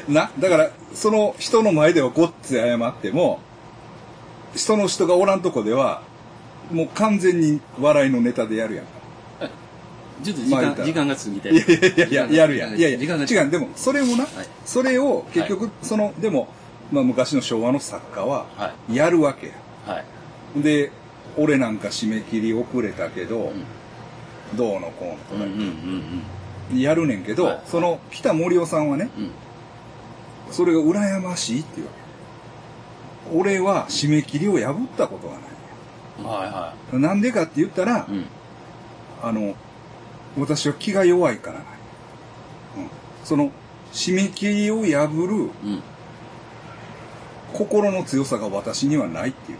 [0.07, 3.39] な、だから、その人の前ではごっつい謝っても、
[4.55, 6.01] その人がおらんとこでは、
[6.71, 8.94] もう完全に笑いのネタでやるやんか。
[10.23, 11.49] ちょっと時間、まあ時間が過ぎて。
[11.49, 12.77] いやいやいやいや、やるやん。
[12.77, 16.47] いやいや、時間が違う、でも、それもな、はいそれを結局、その、でも、
[16.91, 19.53] まあ昔の昭和の作家は、はやるわけや。
[19.85, 20.61] はい。
[20.61, 20.91] で、
[21.37, 23.63] 俺なんか締め切り遅れたけど、うん
[24.55, 26.21] どうのこうのとかうんうん
[26.71, 29.09] うんやるねんけど、はいその北森夫さんはね。
[30.51, 31.91] それが羨ましいっていうわ
[33.31, 33.37] け。
[33.37, 35.43] 俺は締め切りを破ったことがない。
[36.23, 38.07] はいはなんでかって言ったら。
[39.23, 39.55] あの、
[40.37, 41.65] 私は気が弱いからない。
[42.77, 42.89] うん、
[43.23, 43.51] その、
[43.93, 45.83] 締め切りを破るうん。
[47.53, 49.57] 心の強さが私にはないっていう。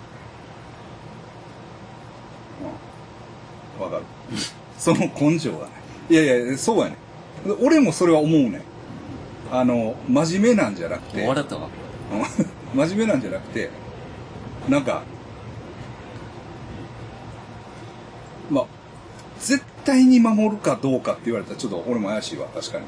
[3.77, 3.83] うん。
[3.83, 4.03] わかる。
[4.77, 5.69] その根性がない。
[6.09, 6.97] いやいや、そうやね。
[7.61, 8.61] 俺もそれは思うね。
[9.51, 11.69] あの、真面目なんじゃなくて、笑ったわ。
[12.11, 13.69] うん 真面目なんじゃなくて、
[14.67, 15.03] なんか、
[18.49, 18.65] まあ、
[19.39, 22.85] 絶対に守るかどうかって言われたらちょっと俺も怪しいわ、確かに。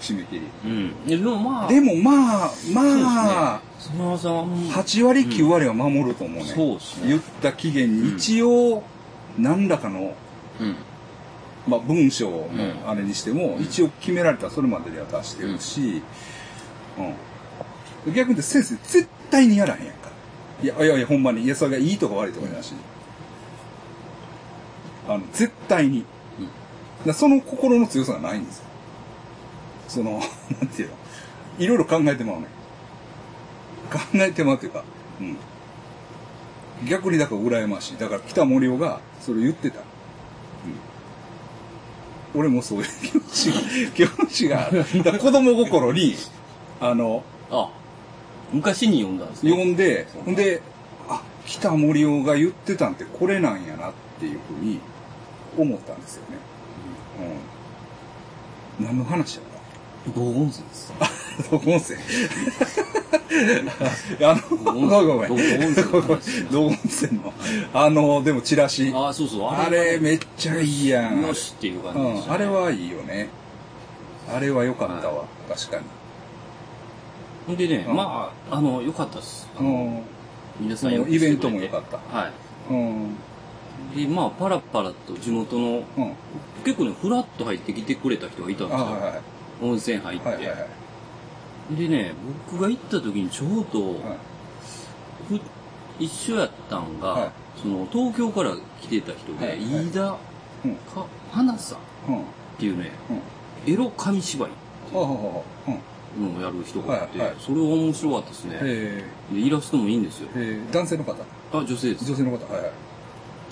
[0.00, 0.42] 締め切り。
[0.64, 1.06] うん。
[1.06, 6.44] でもまあ、でもまあ、まあ、そのさん、8割、9割は守ると思うね。
[6.44, 8.82] そうっすね言った期限に一応、
[9.38, 10.14] 何らかの、
[10.60, 10.76] うん。
[11.66, 16.02] まあ文章のうんあれにしても、一応決められたらそれまでには出してるし、
[18.06, 18.14] うん。
[18.14, 20.10] 逆に先生絶対にやらへんやんか。
[20.62, 21.42] いや、いやいや、ほんまに。
[21.42, 22.78] いや、それがいいとか悪いとかじゃなしに。
[25.08, 26.00] あの、絶対に。
[26.00, 26.04] うん
[27.12, 28.64] その心の強さがないんですよ。
[29.88, 30.20] その、
[30.60, 30.94] なんていうの？
[31.58, 32.46] いろいろ考えてまうね。
[33.92, 34.84] 考えてまうというか、
[35.20, 35.36] うん。
[36.88, 37.98] 逆にだから羨ましい。
[37.98, 39.80] だから北森夫がそれ言ってた。
[39.80, 39.82] う
[42.38, 42.40] ん。
[42.40, 43.60] 俺もそういう気持ちが、
[43.94, 44.84] 気持ちがある。
[45.04, 46.16] だ子供心に、
[46.80, 47.70] あの、あ、
[48.52, 49.50] 昔に読んだんですね。
[49.50, 50.62] 読んで、ほんで、
[51.08, 54.80] あ、北森夫が言ってたんってこれなんやなっていうふうに
[55.56, 56.36] 思ったんですよね。
[58.80, 58.86] うん。
[58.86, 59.54] 何の話やった？
[60.12, 60.92] 道音声です。
[61.50, 61.96] どこ音声
[64.22, 65.74] あの、ごめんごめん。
[65.74, 67.32] どこ音声の。
[67.72, 68.92] あの、でもチラシ。
[68.94, 69.48] あ、そうそう。
[69.48, 71.22] あれめっちゃいいやん。
[71.22, 73.28] よしっていう感うん、じでした、ねあれはいいよね。
[74.30, 75.24] あれは良かったわ。
[75.48, 75.84] 確かに。
[77.46, 79.48] ほんでね、うんまあ、あの、良かったです。
[79.58, 80.02] あのうん。
[80.60, 82.32] 皆さんイベントも良かったはい。
[82.70, 83.16] うん。
[83.96, 86.12] で、まあ、パラパラと地元の、うん。
[86.64, 88.86] 結構ね、フラッと入ってきてくれた人がいたんですあ、よ。
[88.86, 89.20] はいはい。
[89.62, 90.28] 温泉入って。
[90.28, 90.54] はいはいは
[91.72, 91.76] い。
[91.76, 92.14] でね、
[92.50, 94.18] 僕が行った時にちょうど、はい
[95.28, 95.40] ふ
[95.98, 100.16] 一緒やったんが、はいその、東京から来てた人で、はいはい飯田
[100.64, 100.74] うん。
[100.76, 101.76] か、花さ
[102.08, 102.20] んうん。
[102.20, 102.24] っ
[102.58, 102.90] ていうね、
[103.66, 103.72] うん。
[103.72, 104.50] エロ紙芝居
[104.92, 105.42] あははは。
[105.68, 105.78] うん。
[106.34, 108.58] のをやる人がいて、はいはいそれは面白かったですね。
[108.62, 110.28] えでイラストもいいんですよ。
[110.70, 111.12] 男性の方？
[111.52, 112.04] あ、女性です。
[112.04, 112.70] 女性の方はいはい。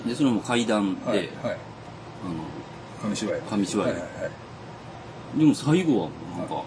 [0.05, 1.17] で、それも階段で、はい。
[1.17, 1.27] はい。
[1.27, 1.57] あの、
[3.01, 3.41] 紙芝居。
[3.41, 4.07] 紙芝居はいはいは
[5.35, 5.39] い。
[5.39, 6.63] でも最後はなんか、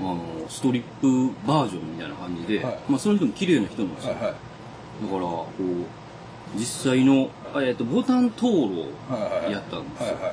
[0.00, 0.18] あの、
[0.48, 4.14] ストリップバージョンみたいな感じで、はいまあその人も綺麗な人なんですよ。
[4.14, 4.32] はいはい。
[4.32, 9.52] だから、こう、実際の、あえっと、ボタン討論はいはいはい。
[9.52, 10.14] やったんですよ。
[10.14, 10.32] はいは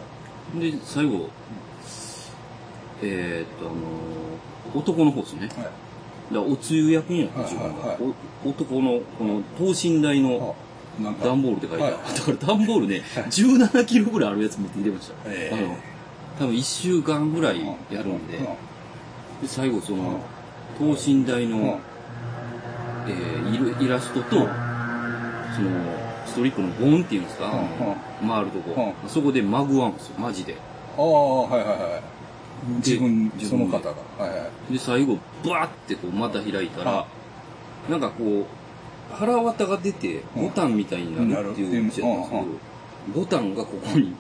[0.58, 0.72] い。
[0.72, 1.30] で、最後、
[3.02, 5.50] えーっと、あの男の方ですね。
[6.32, 8.14] だおつゆ役になった自分が、はいはい
[8.46, 10.67] 男の、この等身大のあ、
[11.00, 11.26] なんか。
[11.26, 11.96] 段ボールって書いてある。
[11.96, 12.04] はい。
[12.16, 15.14] だから段ボールね、17キロぐらいあるやつ持ってきてました。
[15.26, 15.56] ええ。
[15.56, 15.78] あの、
[16.40, 18.44] 多分1週間ぐらいやるんで、うん。
[18.44, 18.50] で
[19.46, 20.20] 最後その、
[20.78, 21.64] 等身大の、うん。
[23.10, 24.48] えーイラストと、その、
[26.26, 27.52] ストリップのボンっていうんですか、
[28.22, 30.56] 回るとこ、そこでマグワンですよ、マジで。
[30.98, 32.02] ああ、はいはいはい。
[32.86, 33.92] 自分、その方が。
[34.18, 34.74] はいはい。
[34.74, 37.06] で、最後、バーってこう、また開いたら、
[37.90, 38.46] なんかこう、
[39.12, 42.30] 腹渡が出て、ボタンみたいになるっていうやつやったんです
[43.06, 44.14] けど、ボタンがここに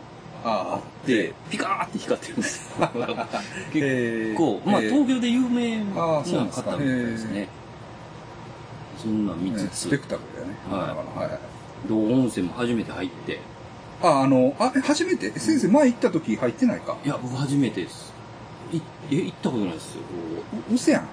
[0.44, 2.88] ああ、で、ピカーって光ってるんですよ。
[3.74, 7.48] 結 結構、まあ東京で有名な方みたいですね。
[8.98, 10.56] そんなん見つつスペ、クタクルだよね。
[11.16, 11.26] は
[11.86, 11.88] い。
[11.90, 13.40] 道温泉も初めて入って、
[14.02, 15.38] あ、あの、あ、え初めて？
[15.40, 16.96] 先生前行った時入ってないか？
[17.04, 18.14] いや、僕初めてです。
[18.74, 18.78] い、
[19.12, 20.02] え、行ったことないですよ。
[20.72, 21.08] ううせやん。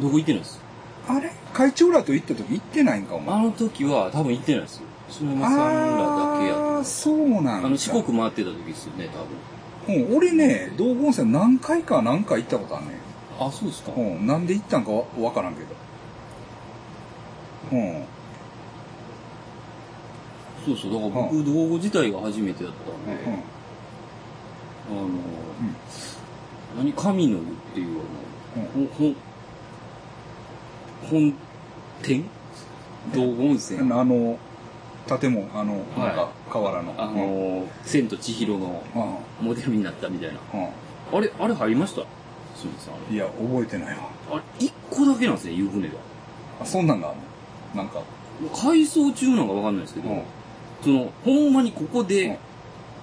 [0.00, 0.60] どこ行ってないです。
[1.08, 1.32] あれ？
[1.52, 3.34] 会長らと行った時行ってないんか、お前。
[3.36, 4.82] あの時は多分行ってないですよ。
[5.08, 7.66] そのまさんらだけやとああ、そうなんだ。
[7.66, 10.02] あの、四国回ってた時ですよね、多分。
[10.10, 12.92] うん、俺ね、道後温泉何回か何回行ったことあるね。
[13.38, 13.92] あ、そうですか。
[13.96, 15.66] うん、なんで行ったんかわわからんけど。
[17.72, 18.04] うん。
[20.64, 23.22] そうそう、だから僕、道後自体が初めてだったんで、
[24.88, 25.08] あの、
[26.76, 28.00] 何、神の湯っていう
[28.56, 29.14] あの、ほ、ほ、
[31.10, 31.34] 本
[32.02, 32.24] 店？
[33.14, 33.80] 道後温泉？
[33.82, 33.92] うん。
[33.92, 34.38] あの、
[35.20, 36.94] 建物、あの、はいなんか、河原の。
[36.96, 38.82] あの、千と千尋の
[39.40, 40.38] うん、モデルになったみたいな。
[40.54, 41.18] うん。
[41.18, 42.02] あれ、あれ入りました？
[42.56, 43.14] すみません。
[43.14, 44.08] いや、覚えてないわ。
[44.30, 45.94] あれ、一個だけなんですね、湯船が。
[46.60, 47.18] あ、そんなんがある
[47.74, 47.82] の？
[47.82, 48.02] なんか、
[48.54, 50.22] 改装中なんかわかんないですけど、うん。
[50.82, 52.38] その、ほんまにここで、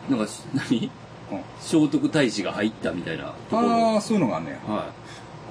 [0.10, 0.86] なんかし、何？
[0.86, 0.90] うん
[1.60, 3.70] 聖徳太子が入ったみたいなところ。
[3.94, 4.74] ああ、そういうのがあんねや。
[4.74, 4.92] は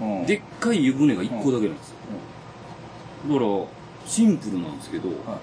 [0.00, 0.22] うん。
[0.24, 0.26] い。
[0.26, 1.96] でっかい湯船が一個だけなんですよ。
[3.26, 3.66] だから、
[4.06, 5.40] シンプルなんですけど、は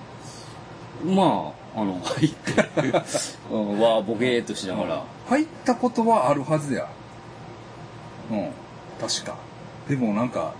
[1.03, 2.51] まあ、あの、 入って、
[3.51, 6.87] うんわーボケーっとしながら、入ったことはあるはずや。
[8.31, 8.49] うん。
[8.99, 9.35] 確か。
[9.87, 10.53] でもなんか、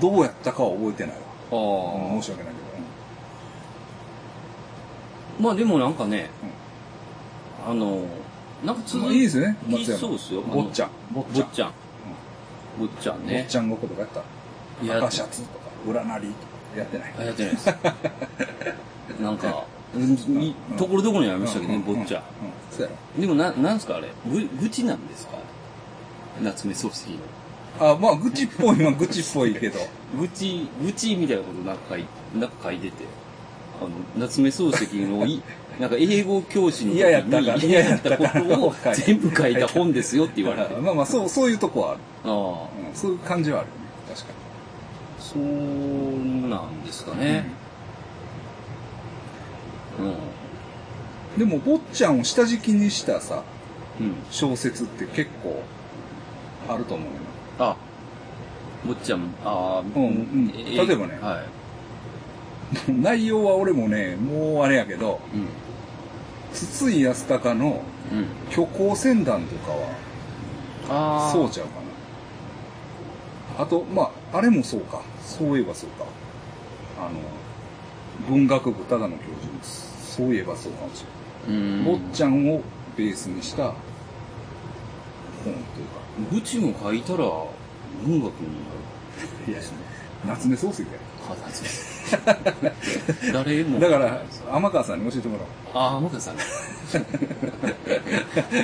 [0.00, 1.20] どうやったかは覚えてないわ。
[1.50, 2.52] ああうん申し訳ない
[5.40, 6.30] まあでもなんかね、
[7.66, 8.04] あの、
[8.64, 8.98] なんかけど。
[9.00, 10.00] 続うん、いいですよね、き松山。
[10.00, 10.40] そうですよ。
[10.42, 10.90] 坊ちゃん。
[11.12, 11.72] 坊坊ちゃん。
[12.78, 13.50] 坊ちゃんね坊。
[13.50, 14.86] ちゃんごっことかやった。
[14.86, 17.14] や赤シャツとか、占いとかやってない。
[17.18, 17.66] あ、やってないです。
[19.20, 19.64] なんか、
[20.78, 22.22] ところどころにありましたけどね、坊ちゃ。
[23.18, 23.80] でもな、なん。
[23.80, 25.06] すかあれぐ、愚痴なん。
[25.06, 25.36] ですか
[26.40, 27.18] 夏目漱石の。
[27.92, 29.78] あ、まあ、愚痴っぽいのは愚痴っぽいけど。
[30.18, 31.76] 愚痴、愚痴みたいなことなん。
[31.76, 32.04] か書い
[32.34, 32.50] なん。
[32.50, 32.92] か書いてて、
[33.80, 35.42] あの、夏目漱石のい、
[35.78, 35.90] なん。
[35.90, 40.74] か英語教師の時に嫌やったことを全部書いた本ですよって言われて。
[40.76, 42.00] まあまあ、そう、そういうとこはある。
[42.24, 43.68] ああ、うん、そういう感じはある
[45.32, 47.46] そうなんですかね。
[49.98, 50.06] うん。
[50.06, 50.14] に。
[51.38, 53.42] でも、坊ちゃんを下敷きにしたさ、
[54.00, 54.14] うん。
[54.30, 55.62] 小説って結構
[56.68, 57.12] あると思うよ。
[57.58, 57.76] あ、
[58.86, 61.42] 坊ちゃん、ああ、うんうんえ例えばねは
[62.88, 62.92] い。
[62.92, 65.48] 内容は俺もね、もうあれやけど、うん。
[66.52, 68.26] 筒井康隆のうん。
[68.50, 69.88] 虚構船団とかは、
[70.90, 71.32] ああ。
[71.32, 71.81] そうちゃうかな。
[73.58, 75.00] あと、まあ、あれもそうか。
[75.24, 76.04] そういえばそうか。
[76.98, 77.20] あの、
[78.28, 80.16] 文学部ただの教授です。
[80.16, 81.04] そういえばそうかもし
[81.48, 81.60] れない。
[81.60, 81.84] うん。
[81.84, 82.60] 坊ちゃんを
[82.96, 83.74] ベースにした本
[85.44, 86.32] というか。
[86.32, 87.18] 愚痴も書いたら、
[88.04, 88.70] 文学にな
[89.46, 89.52] る。
[89.52, 89.60] いや、
[90.26, 90.88] 夏目漱石や。
[93.32, 93.78] 誰も。
[93.80, 95.48] だから、天川さんに教えてもらおう。
[95.74, 96.34] あ、天川さん。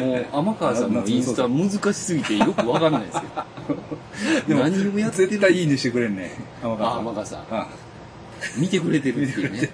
[0.01, 3.23] もう、天川さんのインスタ難しすぎてよくわかんないですよ。
[4.49, 5.29] でも何をやってる？
[5.29, 6.31] 絶対いいねしてくれんね。
[6.63, 7.01] 天川あ、さん。
[7.01, 7.41] 天川さん。
[7.51, 7.67] あ
[8.57, 9.71] 見てくれてるっていうね。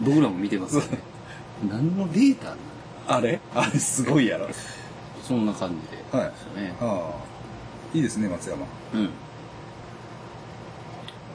[0.00, 0.98] 僕らも見てますよね。
[1.68, 2.56] 何のデータ
[3.06, 3.40] あれ？
[3.54, 4.48] あれすごいやろ。
[5.22, 6.18] そんな感じで。
[6.18, 6.32] はい。
[6.80, 7.14] ああ。
[7.94, 8.64] いいですね、松山。
[8.94, 9.10] うん。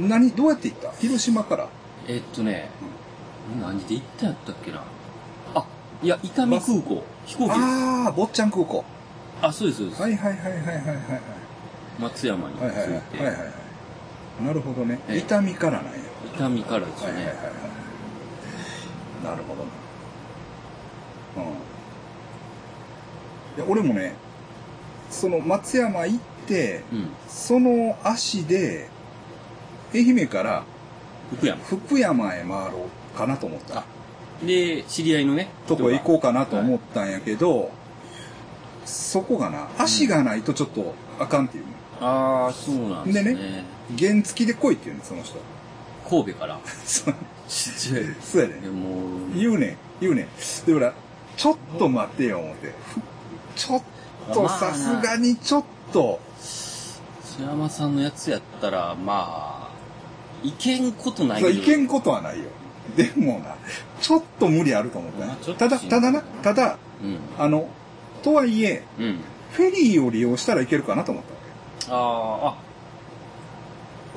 [0.00, 0.08] うん。
[0.08, 0.92] 何、どうやって行った？
[1.00, 1.68] 広島から。
[2.08, 2.70] えっとね、
[3.60, 4.82] 何で行ったんやったっけな。
[5.54, 5.64] あ、
[6.02, 7.02] いや、伊丹空港。
[7.26, 7.60] 飛行機です。
[7.60, 8.84] ああ、坊ちゃん空港。
[9.42, 10.02] あ、そうです、そうです。
[10.02, 10.96] はいはいはいはいはいはいはい。
[12.00, 14.44] 松山に着はいはいはいはいはいはい。
[14.46, 14.98] なるほどね。
[15.08, 15.98] ええ痛みからなんや。
[16.34, 17.40] 伊丹からですはいはいはいね。
[17.42, 19.24] はい。
[19.24, 19.70] なるほどな。
[21.44, 21.52] うん。
[21.52, 21.54] い
[23.58, 24.14] や、俺もね、
[25.10, 26.18] その松山行っ
[26.50, 27.08] て、うん。
[27.28, 28.88] その足で、
[29.94, 30.64] 愛媛から
[31.36, 31.64] 福山。
[31.64, 33.84] 福山へ回ろうかなと思った。
[34.44, 36.76] で、知り合いのね、とこ行こうかなと思う。
[36.76, 37.70] ったんやけど、
[38.84, 41.70] そこがな、足がないとちょっとあかんっていうね。
[42.00, 43.34] ああ、そうなんですね。
[43.96, 45.38] で原付きで来いって言うね、その人。
[46.08, 46.58] 神戸から。
[46.84, 47.14] そう。
[47.48, 48.68] そうやねで。
[48.68, 48.90] も
[49.34, 50.26] う、言うねん、言うねん。
[50.66, 50.94] で、ほら、
[51.36, 52.72] ちょっと待ってよ、思って。
[52.94, 53.00] ふ
[53.56, 53.82] ちょっ
[54.32, 56.20] と、さすがにちょっと、
[57.40, 59.70] 須山さんのやつやったら、まあ、
[60.42, 62.44] いけんことないそうけどいけんことはないよ。
[62.96, 63.54] でもな、
[64.00, 67.18] ちょっと無理あると思ったまあちょっとただ、ただな、ただ、うん。
[67.38, 67.68] あの、
[68.22, 69.20] とはいえ、うん。
[69.52, 71.24] フェリーを利用したらいけるかなと思っ
[71.86, 72.00] たわ
[72.44, 72.56] ああ、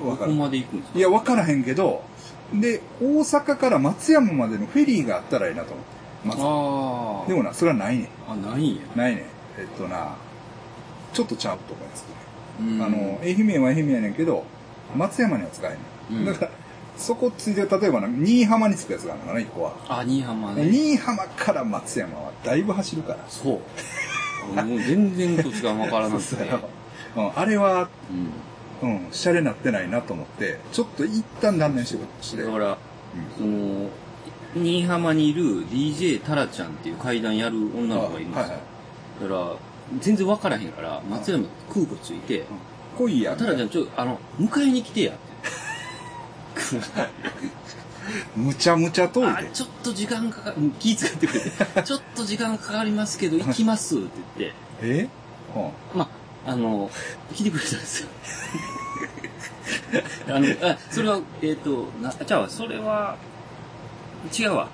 [0.01, 0.07] け。
[0.07, 0.33] わあ、ここかる。
[0.33, 0.99] まで行くんですか？
[0.99, 2.03] いや、わからへんけど、
[2.53, 5.93] で、大阪から松山までのフェリーがあったらいいなと思って。
[7.21, 7.31] まず。
[7.31, 8.81] でもな、それはないねあ、ないんや。
[8.95, 8.97] ん。
[8.97, 9.23] ないねん。
[9.59, 10.15] えっとな、
[11.13, 12.22] ちょっとちゃうと思いますね。
[12.59, 14.43] うんあの、、愛媛は愛媛やねんけど、
[14.95, 16.27] 松山には使えへんねん。
[16.27, 16.51] うんだから、
[16.97, 19.73] そこついて、例えばな、新居浜に着くやつがあるのかな、一個は。
[19.87, 20.71] あ、新居浜ね。
[20.71, 23.19] 新居浜から松山はだいぶ走るから。
[23.27, 23.61] そ
[24.51, 24.63] う。
[24.63, 26.35] もう全然土地がわからなくて。
[27.15, 27.89] うん、あれは、
[28.81, 28.89] うん。
[28.89, 32.43] うん、シャレなってないなと思って、ちょっと一旦断念してこっちで。
[32.43, 32.77] だから、
[33.37, 33.89] その、
[34.55, 38.41] 新居浜にいる DJ タラちゃんっていう階段やる女の子がいるんですよ。
[38.41, 38.73] はいはい
[39.21, 39.55] だから、
[39.99, 42.45] 全然わからへんから、松山空港着いて、
[42.97, 43.35] 来いや。
[43.35, 45.33] タラちゃん、ちょ、あの、迎えに来てやって。
[48.35, 51.49] むちゃむちゃ遠いちょっと時間かか、うん気遣ってくれて、
[51.83, 55.09] ちょっと時間かかりますけど、行きますって言って、 え？
[55.55, 55.97] うん。
[55.97, 56.09] ま
[56.45, 56.89] あ、あの、
[57.33, 58.09] 来てくれたんですよ。
[60.27, 63.17] あの、あ、それは、えっ、と、な、じゃあ、それは、
[64.37, 64.67] 違うわ。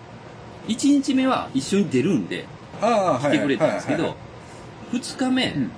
[0.68, 2.46] 一日目は一緒に出るんで。
[2.80, 4.16] 来てくれたんですけはいど、
[4.92, 5.72] 二日目うん、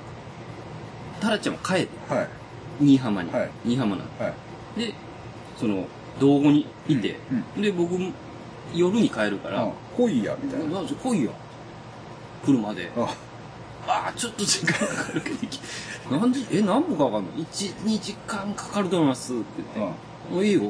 [1.19, 2.29] タラちゃんも帰って、はい。
[2.79, 3.49] 新居浜にはい。
[3.63, 4.33] 新居浜なんは
[4.77, 4.79] い。
[4.79, 4.93] で、
[5.59, 5.87] その、
[6.19, 7.17] 道後にいて、
[7.55, 8.11] うんで、僕も
[8.73, 10.81] 夜に帰るから、あ来いや、みたいな。
[10.81, 11.31] 来いよ。
[12.45, 12.91] 車で。
[12.95, 13.15] あ
[13.87, 15.37] ああ、ちょっと時間かかるけど、
[16.11, 20.33] 何時、え、何分かかんの ?1、2時間かかると思いますって言って。
[20.33, 20.61] もういいよ。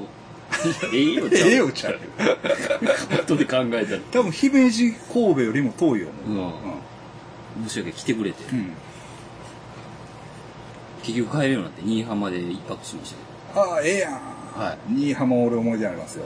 [0.93, 1.99] ええよ、ええよ、ちゃう。
[3.21, 3.99] 後で考えたら。
[4.11, 6.07] 多分、姫路神戸よりも遠いよ。
[6.27, 6.29] う。
[6.29, 6.51] うんん。
[7.67, 8.43] 申し訳来てくれて。
[8.51, 8.71] うん。
[11.03, 13.15] 結局帰れるようになって、新居浜で一泊しまし
[13.53, 14.13] たああ、ええやん。
[14.13, 14.93] はい。
[14.93, 16.25] 新居浜俺思い出ありますよ。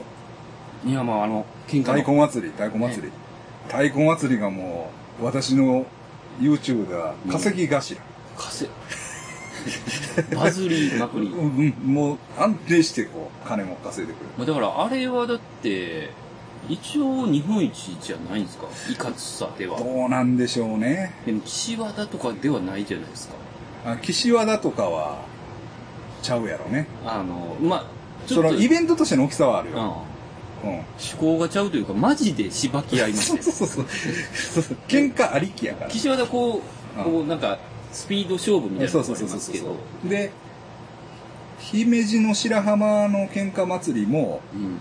[0.84, 1.92] 新居浜はあの、喧嘩の。
[1.94, 3.12] 太鼓祭り、太鼓祭り。
[3.68, 5.86] 太鼓祭りがもう、私の
[6.40, 7.96] YouTube では稼ぎ頭。
[8.36, 8.70] 稼
[10.34, 11.26] バズりまくり。
[11.26, 14.26] うん、うん、もう安定してこう、金も稼いでくる。
[14.38, 16.10] まあだから、あれはだって、
[16.68, 18.66] 一応日本一じゃないんですか？
[18.90, 19.78] いかつさでは。
[19.78, 21.14] どうなんでしょうね。
[21.26, 23.34] でも岸和田とかではないじゃないですか。
[23.92, 25.22] あ岸和田とかは、
[26.22, 26.86] ちゃうやろね。
[27.04, 27.84] あの、まあ、
[28.28, 29.76] ちそのイベントとしての大きさはあるよ。
[30.64, 30.70] うん。
[30.70, 30.78] うん。
[30.98, 33.42] 趣向がちゃうというか、マジでしばき合います そうよ。
[33.42, 33.86] そうそうそう。
[34.64, 35.90] そう喧嘩ありきやから。
[35.90, 36.54] 岸和田こ
[36.96, 37.58] う、うんこうなんか、
[37.92, 39.64] スピード勝負みたいなのがありますけど。
[39.66, 40.08] そう。
[40.08, 40.30] で、
[41.60, 44.78] 姫路の白浜の喧嘩祭りも、うん。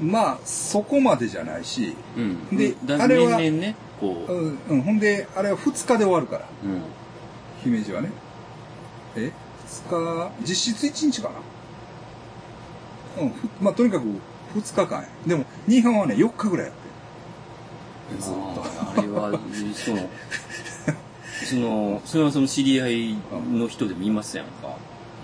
[0.00, 2.56] まあ、そこまでじゃないし、うん。
[2.56, 6.82] でだあれはね、こう、うん、うん、ほんで、あれは2日で終わるから、うん。
[7.62, 8.10] 姫路はね。
[9.16, 9.32] え
[9.90, 11.30] ?2 日、実質1日か
[13.16, 14.06] なうん、ふまあ、とにかく
[14.54, 15.08] 2日間や。
[15.26, 16.74] でも、新居浜はね、4日ぐらいやっ
[18.08, 18.22] てる。
[18.22, 18.40] ずっと。
[18.98, 19.38] あれは、
[19.74, 20.08] その、
[21.44, 23.16] その、それはその知り合い
[23.50, 24.76] の人でもいますやんか。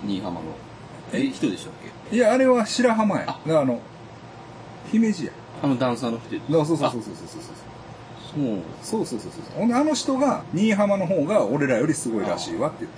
[0.05, 0.41] 新居浜の。
[1.11, 1.73] え、え人でしたっ
[2.11, 2.15] け？
[2.15, 3.25] いや、あれは白浜や。
[3.25, 3.81] だあからあの、
[4.91, 5.31] 姫路や。
[5.61, 6.37] あのダンサーの人で。
[6.37, 7.41] だからそうそうそうそうそうそう。
[8.83, 9.05] そう。
[9.05, 9.59] そうそうそうそう。
[9.59, 12.91] ほんで、あの人が、新居浜の方が俺らよりすごいらしいわって言っ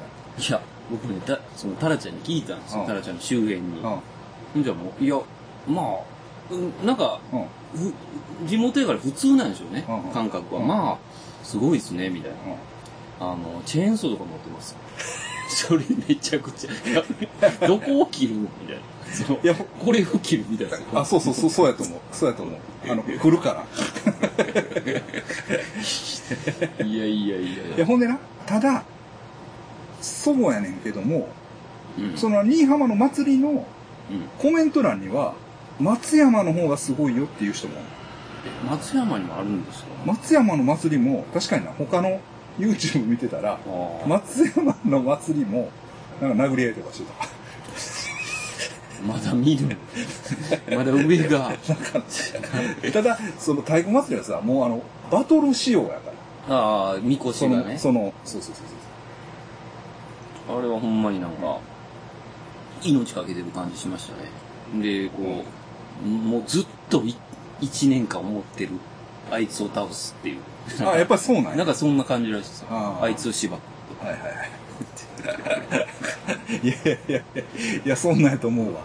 [0.49, 2.81] いや、僕ね、たそのタラちゃんに聞いたんですよ。
[2.81, 3.81] うんタラちゃんの周辺に。
[3.81, 3.97] た。
[4.55, 4.63] うん。
[4.63, 5.19] じゃあもう、いや、
[5.67, 5.85] まあ、
[6.51, 7.45] うんなんか、うん。
[7.79, 7.93] ふ
[8.47, 10.61] 地元やから普通なんでしょうね、うんうん感覚は。
[10.61, 12.37] うんまあ、すごいですね、みたいな。
[13.19, 14.75] あの、チェーンソーとか持ってます。
[15.47, 18.81] それめちゃくちゃ、どこを切るみたいな。
[19.13, 21.01] そのいやこれを切るみたいな。
[21.01, 21.99] あ、そうそうそう、そうやと思う。
[22.11, 22.55] そうやと思う。
[22.89, 23.65] あの、来るから。
[26.85, 27.85] いやいやいやいいや、や。
[27.85, 28.83] ほんでな、ただ、
[30.01, 31.27] そうやねんけども、
[31.97, 33.53] うんその、新居浜の祭りのう
[34.13, 35.33] んコメント欄には、
[35.79, 37.75] 松山の方がすごいよっていう人も、
[38.69, 39.87] 松山にもあるんですか？
[40.05, 42.19] 松山の祭りも、確かにな、他の
[42.59, 43.59] YouTube 見てたら、
[44.07, 45.69] 松山の祭りも、
[46.21, 47.27] なんか殴り合いとかしてた。
[49.05, 49.77] まだ見る。
[50.75, 51.51] まだ上が。
[52.93, 54.81] ただ、その太鼓祭りはさ、もうあの、
[55.11, 56.11] バトル仕様やか
[56.49, 56.55] ら。
[56.55, 57.77] ああ、みこしその、がね。
[57.77, 58.65] その、そうそうそう
[60.47, 60.59] そう。
[60.59, 61.59] あれはほんまになんか、
[62.83, 64.13] 命かけてる感じしました
[64.77, 64.83] ね。
[64.83, 65.43] で、こ
[66.03, 67.15] う、もうずっとい
[67.59, 68.71] 一年間思ってる。
[69.29, 70.41] あいつを倒すっていう。
[70.81, 71.55] あ、やっぱりそうなんや。
[71.57, 72.67] なんかそんな感じらしいですよ。
[72.69, 73.61] あいつを縛る。
[74.05, 75.91] はいはいはい。
[76.63, 77.43] いやいやいや
[77.85, 78.81] いや、そんなんやと思うわ。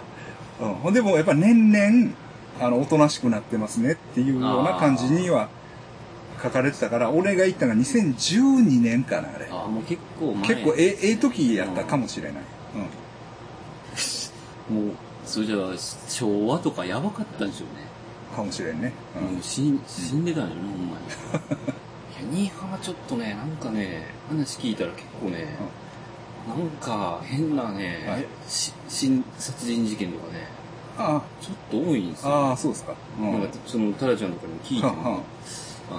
[0.61, 0.75] うん。
[0.77, 2.15] ほんでもやっぱ年々、
[2.61, 5.49] あの、おとなしくなってますねっていうような感じには
[6.43, 9.49] 書かれてたから、俺が行ったのが2012年かな、あれ。
[9.51, 10.49] ああ、もう結構前。
[10.55, 12.43] 結構ええ、ええ時やったかもしれない。
[14.71, 14.77] うん。
[14.87, 15.59] もう、それじゃあ、
[16.09, 17.87] 昭和とかやばかったんでしょうね。
[18.35, 18.93] かもしれんね。
[19.17, 21.07] うんもう死ん死んでたんでしょうね、ほんまに。
[22.31, 25.57] いや、新居浜ちょっとね、なんかね、話聞いたら結構ね、
[26.47, 30.47] なんか変なね、はいし新殺人事件とかね、
[30.99, 32.35] あちょっと多いんですあ、よ。
[32.37, 32.95] ああ、そうですか。
[33.19, 33.33] うん。
[33.33, 35.21] なんか、その、タラちゃんとかに聞いてはも、は
[35.91, 35.95] あ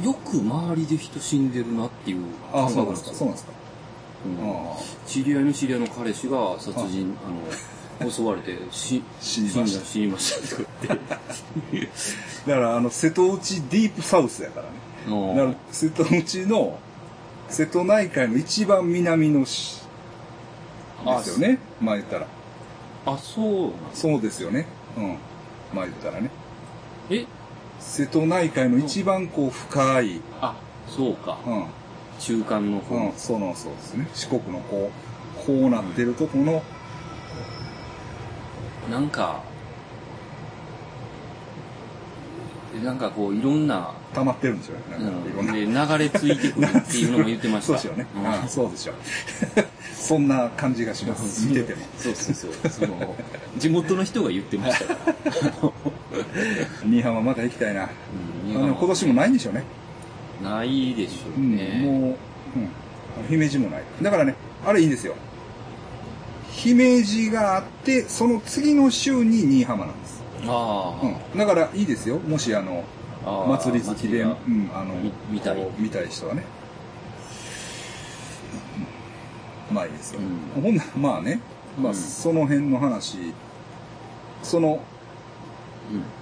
[0.00, 3.10] の、よく周りで人死んでるなっていうああ、感そうなんですか。
[3.10, 3.52] 覚なんですよそうなんですか。
[4.22, 4.76] うんああ
[5.06, 7.16] 知り合いの知り合いの彼氏が殺人、
[7.98, 11.88] あの、 襲われて、し、死にました死にましたとか言って。
[12.46, 14.72] だから、あの、瀬戸内ディープサウスやからね。
[15.08, 16.78] うんだから瀬戸内の、
[17.50, 19.82] 瀬戸内海の一番南の市
[21.04, 21.58] ですよね。
[21.80, 22.26] まあ言ったら。
[23.06, 24.66] あ、そうそうですよね。
[24.96, 25.16] うん。
[25.74, 26.30] まあ言ったらね。
[27.10, 27.26] え？
[27.80, 30.54] 瀬戸内海の一番こう深い、あ、
[30.86, 31.38] そうか。
[31.46, 31.66] うん。
[32.20, 32.96] 中間の方。
[32.96, 34.08] うん、その、そうですね。
[34.14, 34.90] 四国のこ
[35.42, 36.62] う、こうなってるとこの、
[38.90, 39.42] なんか、
[42.84, 45.04] なんかこう、いろんな、溜まってるんですよね。
[45.04, 45.52] なん。
[45.52, 47.66] で、流れ着いてくるっていうのも言ってました。
[47.66, 48.06] そうですよね。
[48.42, 48.94] うんそうでしょう。
[49.94, 51.46] そんな感じがします。
[51.46, 51.80] 見てても。
[51.98, 52.70] そうそうそう。
[52.70, 53.14] その、
[53.58, 55.72] 地元の人が言ってましたから。
[56.82, 57.88] 新居浜また行きたいな。
[58.48, 59.64] うんあの今年もないんでしょうね。
[60.42, 61.80] ないでしょう、うんね。
[61.84, 62.16] もう、うん。
[63.28, 63.82] 姫路もない。
[64.00, 65.14] だからね、あれいいんですよ。
[66.52, 70.19] 姫路があって、その次の週に新居浜なんです。
[70.46, 71.38] ああ、うん。
[71.38, 72.18] だからいいですよ。
[72.18, 72.84] もしあの、
[73.48, 76.44] 祭り好きで、うん、あの、み見たい見たい人はね。
[79.70, 80.20] うんまあいいですよ。
[80.56, 81.40] うんほんならまあね、
[81.80, 83.32] まあうんその辺の話、
[84.42, 84.80] その、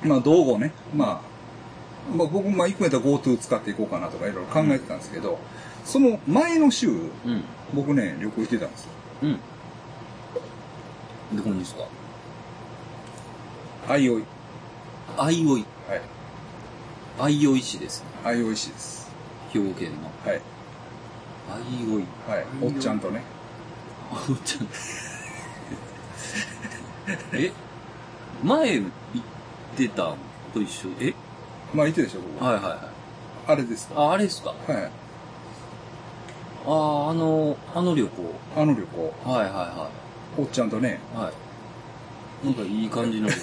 [0.02, 1.22] うんまあ道後ね、ま
[2.12, 5.38] あ、まあ僕、まあ行くんやったら GoTo 使っていこうかなとかいろいろ考えてたんですけど、
[5.84, 7.08] その前の週、うん。
[7.74, 8.90] 僕ね、旅行行ってたんですよ。
[9.22, 9.38] うん。
[11.36, 11.84] どこにですか？
[13.88, 14.22] 相生。
[15.16, 15.54] 相生。
[15.54, 15.64] はい。
[17.16, 18.08] 相生市ですね。
[18.22, 19.10] 相生市です。
[19.50, 20.10] 兵庫県の。
[20.30, 20.42] はい。
[21.48, 22.04] 相生。
[22.30, 22.44] はい。
[22.62, 23.22] おっちゃんとね。
[24.12, 24.68] あ、おっちゃん。
[27.32, 27.50] え？
[28.44, 28.90] 前行っ
[29.74, 30.14] てた
[30.52, 30.90] と一緒？
[31.00, 31.14] え？
[31.72, 32.44] まあ、いてでしょ、ここ。
[32.44, 32.78] はいはいはい。
[33.46, 33.98] あれですか？
[34.02, 34.50] あ、あれですか？
[34.50, 34.84] はい。
[34.84, 34.90] あ
[36.70, 38.34] あ、あの、あの旅行。
[38.54, 39.88] あの旅行、はいはいは
[40.36, 41.16] おっちゃんとね、い。
[41.16, 41.32] はい。
[42.44, 43.40] なんかいい感じの旅行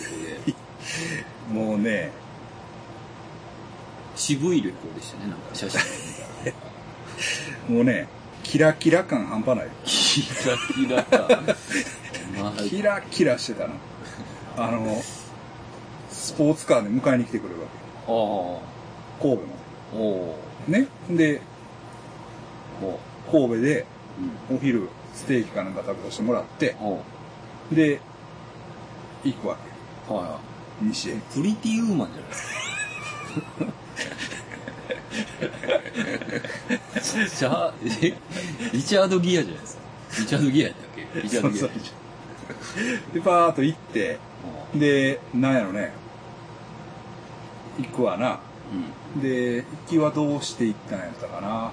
[1.53, 1.59] で。
[1.59, 2.11] もうね、
[4.15, 5.81] 渋い旅行でしたね、なんか写真
[7.75, 8.07] もうね、
[8.43, 9.67] キラキラ感半端ない。
[9.83, 11.43] キラキラか。
[12.37, 13.73] まあ、キラキラしてたな。
[14.57, 15.01] あの、
[16.09, 17.67] スポーツカーで迎えに来てくれるわ
[18.07, 19.27] ああ、け。
[19.29, 19.53] 神戸ま
[19.99, 20.39] おお
[20.69, 20.79] で。
[20.81, 20.87] ね。
[21.09, 21.41] で、
[22.81, 22.99] お
[23.31, 23.85] 神戸で
[24.49, 24.57] うん。
[24.57, 26.99] お昼、ステーキかなんか食べさせてもらって、お
[27.73, 27.99] で、
[29.25, 29.57] 行くわ
[30.07, 30.13] け。
[30.13, 30.39] はいは
[30.81, 31.13] 西へ。
[31.15, 31.21] い。
[31.33, 32.49] プリティウーマンじゃないですか。
[37.39, 38.13] じゃあ、え
[38.73, 39.81] リチャード・ギアじゃないですか。
[40.19, 41.07] リチャード・ギアだっけ？
[41.21, 41.59] リチャード・ギア。
[41.61, 41.69] そう
[43.13, 44.19] で、パーッと行って、
[44.75, 45.91] うで、なんやろね。
[47.79, 48.39] 行くわな。
[49.17, 49.21] ん。
[49.21, 51.71] で、行きはどうして行ったんやったかな。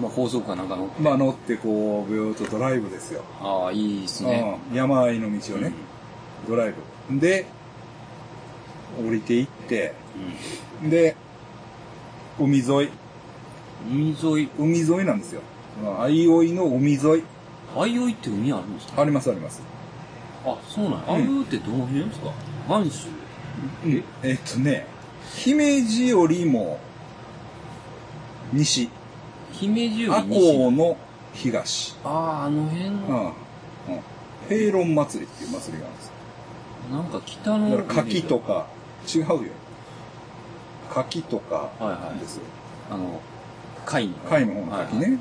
[0.00, 1.02] まあ、高速かなんか乗って。
[1.02, 3.22] まあ乗ってこう、ビューッとドライブですよ。
[3.40, 4.58] ああ、いいですね。
[4.70, 5.72] うん山あいの道をね、
[6.46, 6.74] ドライ
[7.10, 7.18] ブ。
[7.20, 7.46] で、
[8.98, 9.94] 降りて行って、
[10.82, 10.90] うん。
[10.90, 11.16] で、
[12.38, 12.90] 海沿い、うん。
[13.90, 15.40] 海沿い、海沿いなんですよ。
[15.82, 17.22] 相生の海沿い。
[17.74, 19.02] 相生って海あるんですか？
[19.02, 19.62] ありますあります。
[20.44, 22.32] あ、そうなん相生ってどの辺ですか？
[22.68, 23.08] 満州
[23.86, 24.02] え？
[24.22, 24.86] えっとね、
[25.34, 26.80] 姫路よりも
[28.52, 28.88] 西、
[29.52, 30.56] 姫路よ赤り西。
[30.56, 30.96] 穂の
[31.34, 31.94] 東。
[32.02, 32.94] ああ、あの辺うん。
[32.94, 33.32] うんの、。
[34.48, 36.12] 平論祭りっていう祭りがあるんですよ。
[36.90, 37.82] なんか北の。
[37.84, 38.38] 柿と。
[38.38, 38.66] か、
[39.14, 39.38] 違うよ。
[40.90, 42.42] 柿とかはいはいですよ。
[42.90, 43.20] あの、
[43.84, 44.14] 貝の。
[44.28, 45.06] 貝の方の柿ね。
[45.06, 45.18] うん。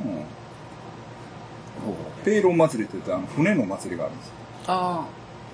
[2.24, 4.34] ペイロン祭りって言ってあの船の祭りがあるんですよ。
[4.68, 5.06] あ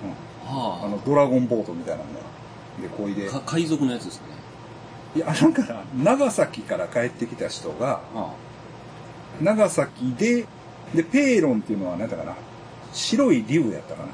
[0.02, 0.48] うん。
[0.48, 2.20] あ、はあの、ドラゴンボートみたいなのが。
[2.82, 3.28] で、こいで。
[3.46, 4.34] 海賊のやつですかね。
[5.16, 8.32] いや、なんかな、長崎から帰ってきた人が、あ
[9.40, 10.46] 長崎で、
[10.94, 12.34] で、ペイロンっていうのは何だかな、
[12.92, 14.08] 白い竜やったかな。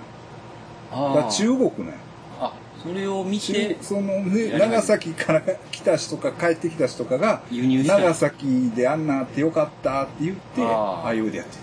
[0.91, 1.15] あ。
[1.17, 1.95] だ中国ね。
[2.41, 7.43] あ、それを見中て、そのね、長崎から来た人か帰ってきた人かが。
[7.51, 11.63] 長崎であんなってよかったって言って、あーああいうでやってる。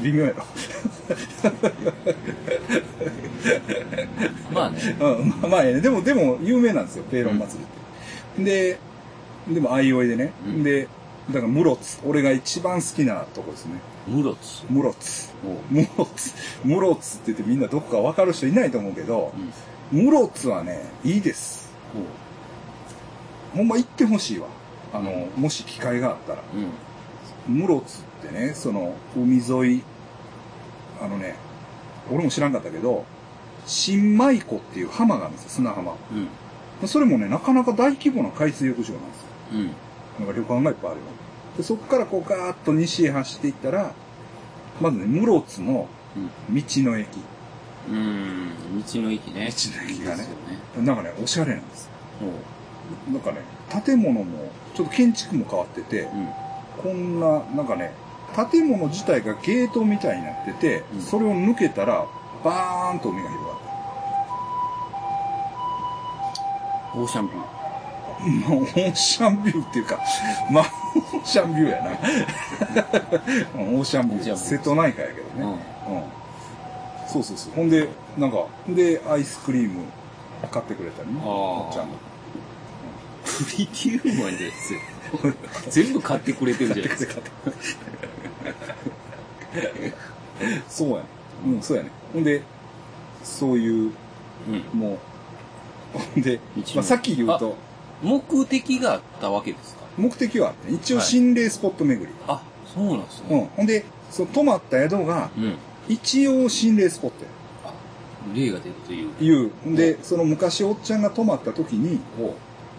[0.02, 0.36] 微妙やろ。
[4.52, 4.96] まあね。
[5.00, 5.80] うん、まあまあええね。
[5.80, 7.60] でも、でも、有名なんですよ、ペイロン祭
[8.36, 8.44] りって。
[8.44, 8.78] で、
[9.48, 10.32] でも、相生でね。
[10.46, 10.88] うんで、
[11.30, 12.00] だから、室津。
[12.06, 13.80] 俺が一番好きなとこですね。
[14.06, 14.64] 室津。
[14.70, 15.28] 室津。
[15.70, 16.34] 室津。
[16.64, 19.32] 室津って言ってみんなどこか分かる人いないと思うけど
[19.92, 20.02] う、ん。
[20.04, 21.72] 室津はね、いいです。
[23.54, 24.46] ほんま行ってほしいわ。
[24.92, 26.42] あの、もし機会があったら。
[27.48, 27.58] うん。
[27.58, 29.82] 室津ってね、その、海沿い、
[31.00, 31.34] あのね、
[32.12, 33.04] 俺も知らんかったけど、
[33.66, 35.96] 新米湖っていう浜があるんですよ、砂浜。
[36.82, 36.88] うん。
[36.88, 39.26] それもね、なかなか大規模な海水浴場なんですよ。
[39.54, 39.66] うん。
[40.18, 41.06] なんか旅館がいっぱいあるよ。
[41.56, 43.92] でそこからこうガーッと西へ走っていったら、
[44.80, 46.54] まずね、室津のうん。
[46.54, 47.08] 道の駅。
[47.88, 48.82] うん。
[48.82, 49.50] 道の駅ね。
[49.50, 50.82] 道の駅がねね。
[50.84, 51.90] なんかね、おしゃれなんですよ。
[53.12, 53.40] なんかね、
[53.84, 56.28] 建物も、ちょっと建築も変わってて、うん。
[56.82, 57.92] こんな、なんかね、
[58.50, 62.06] 建物自体がゲートみたいになってて、うんそれを抜けたら、
[62.44, 63.56] バーンと海が広がる。
[66.96, 67.40] オーシャンビュー。
[67.40, 69.98] まあ、オーシャンビューっていうか、
[70.50, 71.90] まあ、オー シャンビューやな。
[73.54, 74.36] うんオーシャンビュー。
[74.36, 75.58] 瀬戸内海やけどね。
[75.88, 75.96] うん。
[75.96, 76.02] うん。
[77.08, 77.52] そうそうそう。
[77.54, 77.88] ほんで、
[78.18, 79.84] なんか、で、アイスクリーム
[80.50, 81.20] 買ってくれたりね。
[81.22, 81.94] あーおっちゃんが。
[83.24, 84.80] プリティウーマンですよ。
[85.70, 87.14] 全部買ってくれてるじゃないですか。
[90.68, 91.02] そうやね。
[91.46, 91.90] うん、そうやね。
[92.12, 92.42] ほんで、
[93.22, 93.92] そういう、
[94.72, 94.78] うん。
[94.78, 94.98] も
[95.94, 96.40] う、ほんで
[96.74, 97.56] まあ、さっき言うと、
[98.02, 99.85] 目的があったわけですか？
[99.96, 102.12] 目的はあって、一応はい心霊スポット巡り。
[102.26, 102.42] あ、
[102.74, 103.26] そうなんですね。
[103.30, 103.46] うん。
[103.56, 105.56] ほんで、その泊まった宿が、うん。
[105.88, 107.30] 一応心霊スポットや。
[107.64, 107.72] あ、
[108.34, 109.24] 霊が出るという。
[109.24, 109.50] いう。
[109.64, 112.34] ほんで、その昔おっちゃんが泊まった時に、お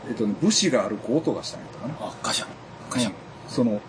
[0.08, 1.96] えっとね、武士が歩く音がしたんやったかな。
[2.00, 2.50] あ、ガシャン。
[2.90, 3.12] ガシャン。
[3.12, 3.80] うんその、うん、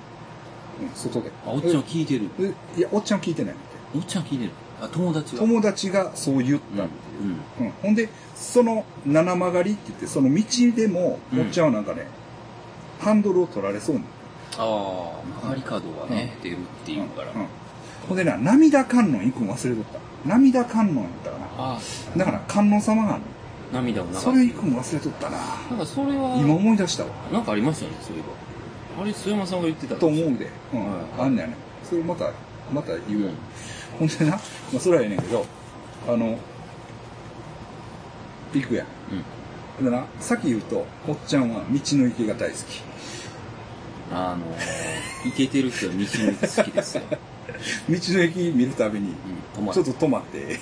[0.94, 1.30] 外で。
[1.44, 2.28] あ、おっちゃん聞いてる。
[2.38, 3.54] でいや、おっちゃん聞いてない
[3.94, 4.50] みおっちゃん聞いてる。
[4.80, 5.40] あ、友達が。
[5.40, 7.66] 友達がそう言ったっていう。
[7.66, 7.70] うん。
[7.82, 12.06] ほんで、その七曲がりって言って、その道でも、うんおっちゃんはなんかね、
[13.01, 14.11] ハンドルを取られそうになっ
[14.59, 17.28] ああ、曲がり角がね、出るっていうから。
[17.28, 17.38] た。
[17.38, 17.46] うん。
[18.09, 19.99] ほんでな、涙観音行くの忘れとった。
[20.28, 21.46] 涙観音やったかな。
[21.59, 21.78] あ
[22.16, 23.22] だから観音様がある
[23.72, 24.18] あ、涙を流の。
[24.18, 24.24] す。
[24.24, 25.38] それ行くの忘れとったな。
[25.70, 27.11] なんかそれは、今思い出したわ。
[27.32, 29.03] なんかありましたね、そういえば。
[29.03, 30.24] あれ、須山さんが言ってたと思うで。
[30.24, 30.30] うん。
[30.30, 30.49] はい
[31.20, 31.55] あんねやね。
[31.88, 32.32] それまた、
[32.72, 33.28] また言うわ。
[33.28, 33.34] うん
[33.99, 34.36] ほんでな、ま
[34.76, 35.44] あ、それはええねんけど、
[36.09, 36.38] あの、
[38.55, 38.84] 行くや
[39.80, 39.84] ん。
[39.84, 42.88] でな、さっき言うと、おっちゃんは道の駅が大好き。
[44.12, 47.02] あのー、イケてる人は道の駅好きですよ。
[47.88, 49.14] 道の駅見るたびに、
[49.72, 50.59] ちょっと止まって、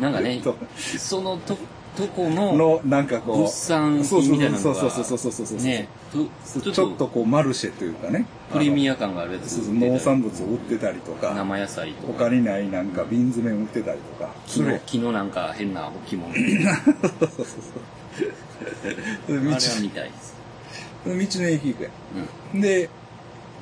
[0.00, 1.56] なんかね と、そのと、
[1.96, 5.88] とこの、の、なんかこう、物産みたいなのが、そうそうそうそうそうそうそうね、
[6.52, 8.24] とちょっとこう、マルシェというかね。
[8.52, 12.24] プレミア感があるやつそうそう農産物を売ってたりとか、生野菜とか。
[12.24, 16.30] 他にないなんか瓶詰め売ってたりとか、木の、木のなんか変な置物。
[16.32, 17.46] あれそうそう
[19.28, 19.44] そう。
[19.44, 20.41] 道は見たいです。
[21.04, 21.90] 道の駅行くや
[22.54, 22.58] うん。
[22.58, 22.62] ん。
[22.62, 22.88] で、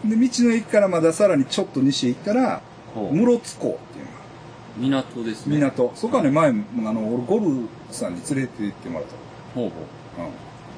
[0.05, 2.63] で、道の駅からまださらにちょっと西へ行ったら、
[2.95, 5.57] 室津港っていうのが港ですね。
[5.57, 5.93] 港。
[5.95, 9.15] そこはね、前、あの、俺ゴルフさんに連れて行ってもらった
[9.55, 9.77] ほうほ
[10.19, 10.21] う。
[10.21, 10.27] の。
[10.27, 10.33] うん。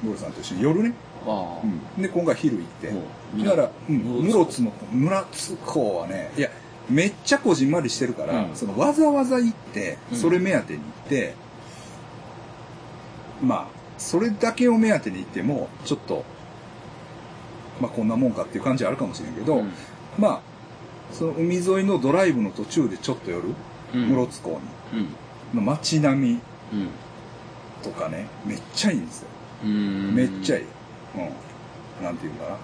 [0.06, 0.94] ゴルフさんと一緒に夜ね。
[1.26, 1.60] ああ。
[1.64, 1.66] う
[2.00, 2.02] ん。
[2.02, 2.92] で、今回昼行って。
[3.44, 6.50] だから、うん、室津の、室津港はね、いや、
[6.90, 11.34] めっちゃこじんまりしてるから、うんそのわざわざ行って、うんそれ目当てに行って、
[13.42, 13.66] まあ、
[13.98, 16.24] それだけを目当てに行っても、ちょっと、
[17.82, 19.72] まあこんなもんかっていう感じはあるかもしれんけど、うん
[20.18, 20.40] まあ、
[21.12, 24.60] その海沿いのドライブの途中でちょっと寄る、うん室津港
[24.92, 25.00] に、
[25.52, 25.58] うん。
[25.58, 26.40] の街並み
[26.72, 26.88] うん。
[27.82, 29.28] とかね、めっちゃいいんですよ。
[29.64, 30.14] うん。
[30.14, 30.64] めっちゃいい。
[30.64, 32.04] うん。
[32.04, 32.58] なんていうんか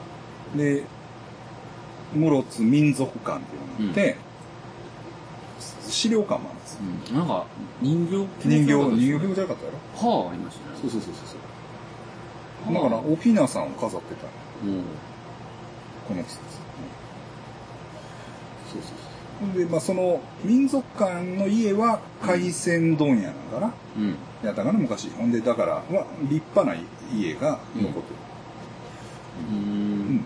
[0.56, 0.62] な。
[0.62, 0.84] で、
[2.14, 4.16] 室津民族館っていうのがあって、
[5.88, 6.80] 資料館もあるんですよ。
[7.10, 7.18] うん。
[7.18, 7.46] なんか、
[7.82, 10.08] 人形人形、人形じゃなかったやろ？
[10.08, 10.76] はあ、ありましたね。
[10.80, 12.74] そうそうそうそう。
[12.74, 14.26] だから、おひなさんを飾ってた
[14.64, 14.82] うん。
[16.08, 16.40] この季節。
[18.72, 19.58] そうそうそう。
[19.58, 23.72] で、まあ、その、民族館の家は海鮮問屋なんかな。
[23.96, 24.16] うん。
[24.44, 25.10] やったかな、昔。
[25.10, 26.74] ほんで、だから、まあ、立派な
[27.14, 28.16] 家が残ってる。
[29.50, 30.24] ううんん。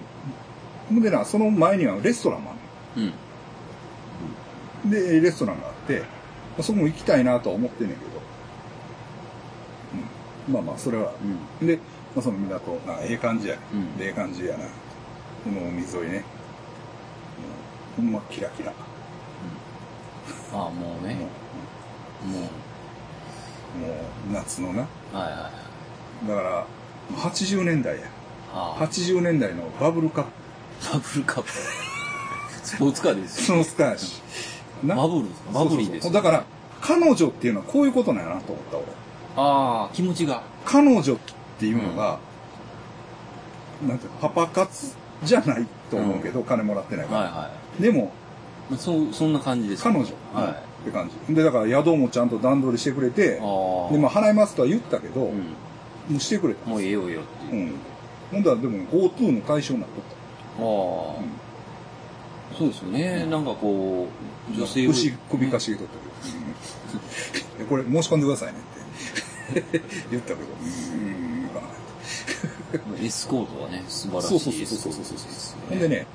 [0.89, 2.55] ほんでな、その前にはレストランもあ
[2.99, 4.91] るうん。
[4.91, 6.07] ので、レストランがあって、ま
[6.61, 8.11] あそこも行きたいなとは思ってんねんけど。
[10.49, 10.55] うん。
[10.55, 11.13] まあまあ、それは。
[11.61, 11.67] うん。
[11.67, 11.77] で、
[12.15, 13.61] まあ、その港、あ、ええ感じやね。
[13.73, 14.65] うんでええ感じやな。
[15.45, 16.19] この海沿いね。
[16.21, 16.25] も
[17.99, 18.73] うほんまキラキラ。
[20.53, 21.15] ああ、もうね。
[21.15, 22.49] ももう。
[23.77, 23.89] う、も
[24.31, 24.81] う夏のな。
[24.83, 25.51] はいはいは
[26.25, 26.29] い。
[26.29, 26.67] だから、
[27.17, 28.03] 80年代や。
[28.55, 28.87] ああ。
[28.87, 30.31] 80年代のバブルカップ。
[30.93, 31.51] バブルカップ。
[32.63, 34.23] スポーツカーですスターやし。
[34.85, 35.53] なバブルですか？
[35.53, 36.45] バブリーですだから、
[36.81, 38.87] 彼女っていうのはこういうことなんやなと思った俺。
[39.37, 40.43] ああ、気持ちが。
[40.65, 41.17] 彼女っ
[41.59, 42.19] ていうのが、
[43.87, 44.19] なんていうの？
[44.21, 44.95] パパ活
[45.25, 47.21] じゃないと思うけど、金もらってないから。
[47.21, 47.51] はいは
[47.81, 48.13] でも、
[48.71, 48.77] い。
[48.77, 49.83] そう、そんな感じです。
[49.83, 50.83] 彼女、はい。
[50.83, 51.35] って感じ。
[51.35, 53.37] で、だから宿もちゃんと段取りしてくれて。
[53.37, 55.39] で、まあ払いますとは言ったけど、うん。
[55.39, 56.69] もうしてくれた。
[56.69, 57.67] もうええよええよっていう。
[57.67, 57.75] うん。
[58.33, 60.05] ほんだらでも GoTo の対象になっとっ
[60.59, 61.43] ああ、うん
[62.57, 63.27] そうですよね。
[63.27, 64.07] なんかこ
[64.51, 64.59] う、た。
[64.59, 64.91] 女性を。
[64.91, 66.39] 牛首かしげとったけど、
[67.61, 68.59] うん これ申し込んでくださいね
[69.51, 71.32] って 言ったけど、うん。
[73.03, 75.89] エスコートはね、素晴らしいそうそうそうそうそうそうほんで。
[75.89, 76.07] ね、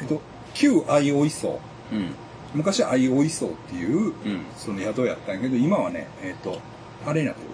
[0.00, 0.20] えっと、
[0.54, 1.60] 旧愛おい荘。
[1.92, 2.14] うん。
[2.54, 4.12] 昔は愛おい荘っていう、うん。
[4.56, 6.58] その宿やったんやけど、今はね、えっと、
[7.06, 7.48] あれになってる。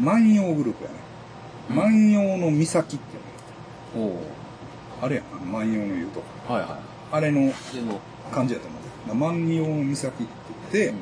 [0.00, 0.96] 万葉グループやね。
[1.70, 4.22] うん万葉の岬っていうのおお
[5.00, 6.54] あれや万葉の言うとこ。
[6.54, 6.78] はいは
[7.12, 7.52] あれの
[8.32, 9.14] 感じやと思う。
[9.14, 10.24] 万葉の岬って
[10.72, 10.94] 言って、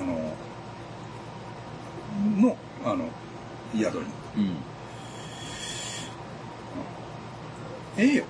[0.00, 0.04] あ
[2.44, 3.08] の、の、あの、
[3.74, 4.04] 宿に。
[4.36, 4.42] うん。
[4.42, 4.56] うん。
[7.98, 8.24] ええよ。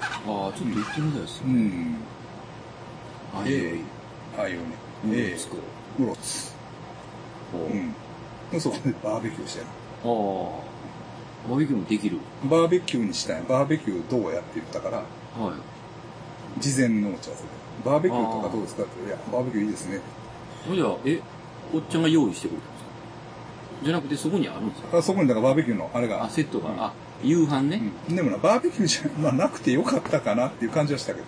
[0.00, 1.46] ああ、ちょっと行ってみたいですね。
[1.46, 1.96] うん。
[3.34, 3.80] あええ
[4.38, 4.62] ああいうね。
[5.06, 5.38] ええええ。
[5.38, 5.62] 作る。
[6.00, 6.54] うろつ。
[7.54, 7.94] おううん。
[8.50, 9.66] でそこでバーベキューしてる。
[9.66, 11.48] ああ。
[11.48, 12.18] バーベキューもできる？
[12.48, 13.42] バーベキューにしたんや。
[13.48, 16.60] バーベキューどうやって言ったから、はい。
[16.60, 17.48] 事前の打ち合わせで。
[17.84, 18.84] バーベキューとかどうですか？
[18.84, 20.00] っていや、バーベキューいいですね。
[20.72, 21.20] じゃあ、え、
[21.74, 22.90] おっちゃんが用意してくれたんですか？
[23.84, 24.98] じゃなくてそこにあるんですか？
[24.98, 26.22] あそこにだからバーベキューのあれが。
[26.24, 26.70] あ、セットが。
[26.70, 26.92] うんあ、
[27.22, 27.80] 夕飯ね。
[28.08, 31.26] うんでもな、バーベキューじゃ、まあ、なくてよかったかなっていう感じはしたけど。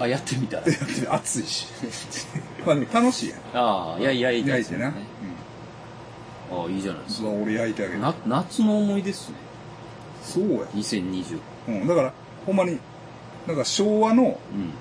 [0.00, 0.64] あ、やってみたら。
[0.66, 0.72] で
[1.08, 1.66] 暑いし。
[2.64, 3.38] まあでも楽しいやん。
[3.54, 4.88] ああ、いやいやいや焼いてな。
[4.88, 4.92] あ
[6.66, 7.28] あ、いいじゃないですか。
[7.28, 8.00] 俺焼いてあげる。
[8.00, 9.34] な、夏の思い出っすね。
[10.22, 10.58] そうや。
[10.74, 11.38] 2020。
[11.68, 11.86] うん。
[11.86, 12.12] だから、
[12.46, 12.78] ほんまに、
[13.46, 14.72] なんか昭和のうん。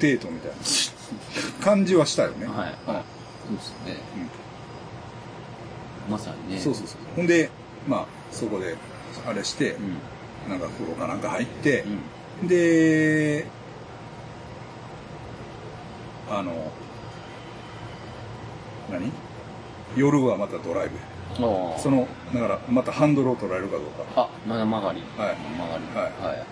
[0.00, 0.56] デートみたいな
[1.64, 2.46] 感じはしたよね。
[2.46, 2.56] はい。
[2.56, 2.74] はい。
[2.86, 3.96] そうですね。
[6.10, 6.60] まさにね。
[6.60, 6.98] そうそうそう。
[7.16, 7.50] ほんで、
[7.88, 8.76] まあ、そこで、
[9.26, 9.98] あれしてう、ん。
[10.50, 11.84] なんか風呂かなんか入って
[12.42, 12.48] う、ん。
[12.48, 13.46] で、
[16.30, 16.52] あの、
[18.90, 19.10] 何？
[19.96, 20.98] 夜はまたドライブ。
[21.78, 25.00] その、だから、またハンドルを取られるかどうか、あ、まだ曲がり。
[25.16, 25.84] はい曲がり。
[26.24, 26.46] はいはい。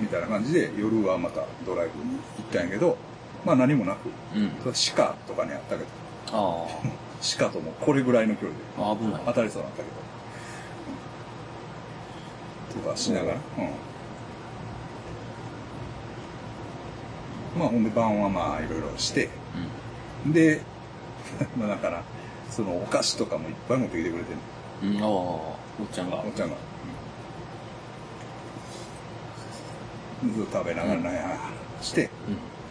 [0.00, 2.96] みたいな感じで、夜はまたドライブに行ったんやけど、
[3.44, 4.50] まあ何もなく、うん。
[4.64, 5.88] 鹿とかにあったけど、
[6.32, 6.66] あ
[7.38, 9.22] 鹿ともこれぐらいの距離であ危ない。
[9.26, 9.88] 当たりそうなんだけど。
[12.88, 13.34] とかしながら。
[13.34, 13.40] うん。
[17.60, 19.28] まあほんで晩はまあいろいろして、
[20.26, 20.60] で、
[21.56, 22.02] まあだから、
[22.50, 24.38] そのお菓子とかもいっぱい持ってきてくれてる
[24.82, 24.96] うん。
[24.96, 25.02] うん。
[25.02, 26.16] ああ、おっちゃんが。
[26.16, 26.54] おっちゃんが。
[26.54, 26.58] うん
[30.34, 31.38] ずっと食べながらなんや
[31.80, 32.10] して、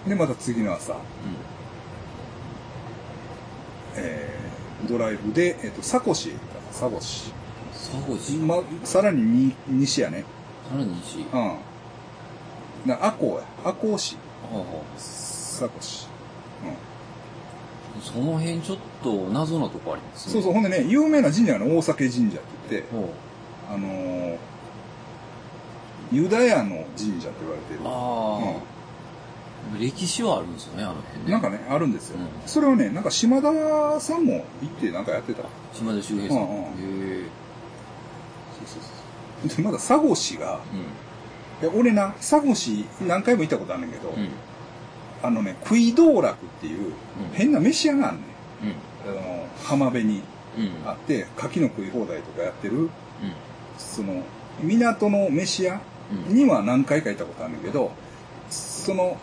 [0.05, 0.09] うん。
[0.09, 0.95] でまた次の朝、う
[3.95, 6.33] えードライブで、えっと、サコシ。
[6.73, 7.31] サコシ。
[8.45, 10.23] ま、さらにに西やね。
[10.69, 11.19] さらに西。
[11.19, 12.89] うん。
[12.89, 13.69] な、アコや。
[13.69, 14.17] アコ市。
[14.51, 14.63] ああ。
[14.97, 16.07] サコシ。
[17.95, 18.01] うん。
[18.01, 20.33] その辺ちょっと謎なとこありますね。
[20.33, 22.87] そうそう、ほんでね、有名な神社がね、大酒神社って言って。
[23.69, 24.37] あのー
[26.11, 27.81] ユダヤの神社って言われてる。
[27.83, 28.55] あ
[29.75, 31.31] あ、歴史はあるんですよね、あの辺ね。
[31.31, 32.19] なんかね、あるんですよ。
[32.19, 35.43] うんそれはね、なんか島田さんも行ってなんかやってた。
[35.73, 36.43] 島田秀平さん。
[36.43, 36.67] うんうんへ
[37.25, 37.46] え。
[38.57, 39.57] そうそうそう。
[39.57, 40.59] で、まだ佐護市が、
[41.61, 44.13] ういや俺な、佐護市何回も行ったことあるんだけど、ん。
[44.15, 44.29] うん。
[45.23, 46.93] あのね、食い道楽っていう、
[47.33, 48.21] 変な飯屋があんね
[48.63, 48.69] うん。
[48.69, 49.17] ん。
[49.17, 50.21] あの、浜辺に
[50.57, 50.89] うん。
[50.89, 52.89] あって、牡蠣の食い放題とかやってる、うん。
[53.77, 54.23] その、
[54.61, 55.81] 港の飯屋
[56.29, 56.35] うん。
[56.35, 57.91] には何回か行ったことあるんだけど、
[58.49, 59.17] その、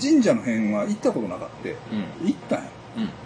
[0.00, 1.68] 神社の辺は行ったことなかった。
[1.68, 1.72] う
[2.24, 2.26] ん。
[2.26, 2.70] 行ったんや。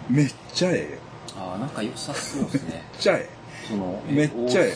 [0.09, 0.15] うん。
[0.15, 0.99] めっちゃええよ。
[1.37, 2.73] ああ、なんか良さそうですね。
[2.73, 3.29] めっちゃえ
[3.69, 4.75] その、めっちゃえ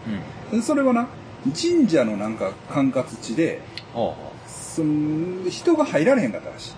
[0.53, 0.59] うん。
[0.61, 1.07] でそれはな、
[1.45, 3.61] 神社のなんか管轄地で、
[3.93, 4.15] ほ
[4.47, 6.73] その人が入られへんかったらしい。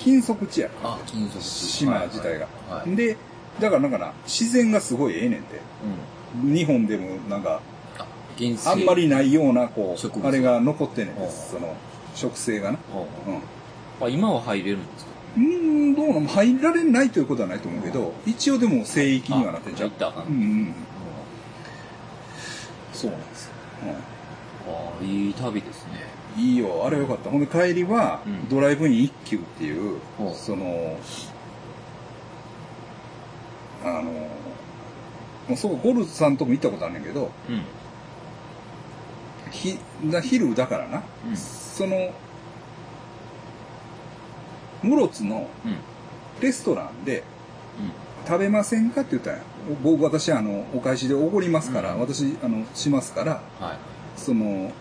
[0.00, 0.68] 禁足地や。
[0.82, 2.46] あ、金属ら、島自体が。
[2.68, 2.88] はい。
[2.88, 3.16] はいで、
[3.60, 5.60] だからなんかな、自然がすごいええねんて。
[6.42, 6.54] うん。
[6.54, 7.60] 日本でもなんか、
[8.64, 11.76] あ、んまりないような、こう、あれが残ってんねんその、
[12.14, 12.78] 植生がな。
[12.92, 14.06] ほううん。
[14.06, 15.11] あ、今は入れるんですか？
[15.36, 19.90] うーん、どうなの入られないということはないと思うけど、一応でも聖域にはなってんじゃん。
[19.90, 20.74] うんうん。
[22.92, 23.52] そうなんですよ。
[24.68, 25.92] ああ、いい旅ですね。
[26.36, 27.30] うん、いいよ、あれよかった。
[27.30, 30.96] ほんで帰りは、うんドライブイン一休っていう、ほうその、
[33.84, 37.62] あの、もうそう、ゴルさんとも行ったことあるんだけど、うん。
[39.50, 42.12] ひだ昼だからな、うんその、
[44.82, 45.76] 室津のうん。
[46.40, 47.22] レストランで、
[48.26, 49.40] 食べませんかって言ったんや。
[49.82, 53.66] 僕、私、あの、お返しでおごりますから、うん私、あの、しますから、うん。
[53.66, 53.76] はい。
[54.16, 54.72] その、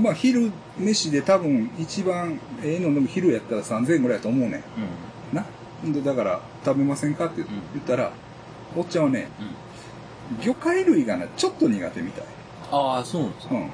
[0.00, 4.62] まあ、昼飯で多分一番ええのでも昼やったら3000円ぐらいやと思うね
[5.82, 5.92] うん。
[5.92, 5.92] ん。
[5.92, 5.94] な。
[5.94, 8.12] で、だから、食べませんかって言ったら、
[8.76, 10.44] おっちゃんはね、うん。
[10.44, 12.24] 魚介類がね、ちょっと苦手みたい。
[12.72, 13.54] ああ、そうなんですか。
[13.54, 13.70] うほん。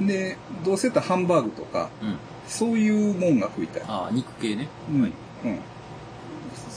[0.00, 2.06] で、どうせたらハンバーグとか、う。
[2.06, 2.16] うん。
[2.46, 3.82] そういうもんが食いたい。
[3.86, 4.68] ああ、肉系ね。
[4.90, 5.12] うん。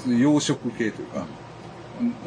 [0.07, 0.19] うん。
[0.19, 1.25] 洋食系というか、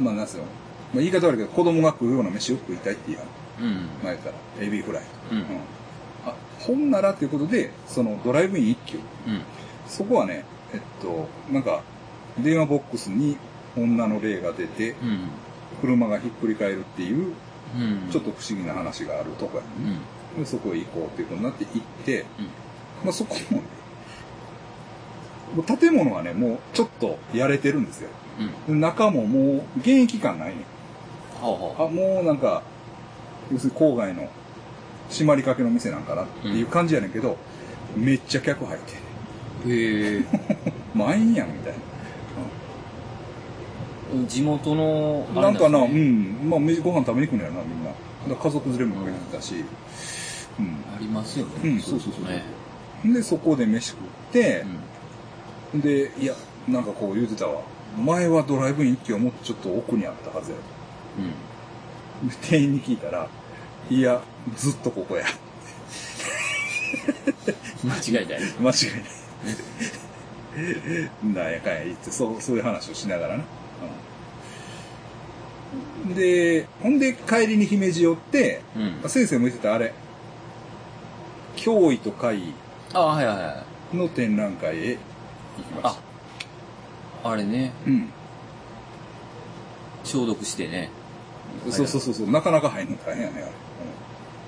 [0.00, 0.44] まあ、なんすよ。
[0.92, 3.70] まあ、言い方悪いけど、子供が食うような飯を食いたいって言うやん。
[3.70, 3.88] うん。
[4.02, 5.16] 前言ったら、エビフライとか。
[5.32, 5.38] うん。
[5.38, 5.44] うん。
[6.26, 8.98] あ、ほんならっていうことで、そのドライブイン一休。
[9.26, 9.42] うん。
[9.86, 11.82] そこはね、えっと、なんか、
[12.38, 13.36] 電話ボックスに
[13.76, 15.28] 女の霊が出て、うん。
[15.80, 17.34] 車がひっくり返るっていう、
[17.76, 18.10] うん。
[18.10, 19.98] ちょっと不思議な話があるとこやうん。
[20.36, 20.44] ね。
[20.44, 22.26] でそこへ行こうっていうことになって行って、うん。
[23.04, 23.62] まあそこもね、
[25.54, 28.10] もう建物はね、もうちょっとやれてるんですよ。
[28.68, 28.74] うん。
[28.74, 30.64] で中ももう現役感ないね。
[31.40, 32.62] はあはあ、もうなんか、
[33.52, 34.28] 要するに郊外の
[35.10, 37.36] 閉まりかけの店なんかなっていう感じやねんけど、
[37.96, 39.00] めっちゃ客入ってんね
[39.64, 39.68] あ。
[39.68, 40.72] へえ。
[40.94, 41.74] 満員やんみたい
[44.28, 45.42] 地元の、な。
[45.42, 47.90] なんかな、うん、まあめご飯食べに来るんやろな、みんな。
[48.36, 49.64] 家族連れも来てたし、うん。
[50.58, 51.52] ありますよね。
[51.64, 52.42] うんそうそうそうね。
[53.04, 54.00] で、そこで飯食っ
[54.32, 54.64] て
[55.74, 55.80] う、ん。
[55.80, 56.34] で、いや、
[56.68, 57.62] なんかこう言うてたわ。
[57.98, 60.56] 前はドライブイン一機はもっとちょっと奥にあったはずや。
[62.22, 62.28] うん。
[62.28, 63.28] で店員に聞いたら、
[63.90, 64.22] いや、
[64.56, 65.24] ずっとここや。
[67.84, 68.40] 間違いない。
[68.40, 68.72] 間違いない。
[71.34, 73.42] なんやかんや言って、そう、そういう話をしながらな。
[73.42, 73.46] う
[76.10, 79.08] んで、ほんで帰りに姫路寄って、うん。
[79.08, 79.94] 先生も言ってたあれ、
[81.56, 82.54] 脅威と怪異
[82.92, 83.96] あ、はいはいはい。
[83.96, 84.98] の展覧会へ
[85.58, 85.98] 行きまし
[87.24, 88.10] あ、あれね、うん。
[90.04, 90.90] 消毒してね。
[91.70, 93.52] そうそうそうそう、なかなか入るの大変やね、あれ。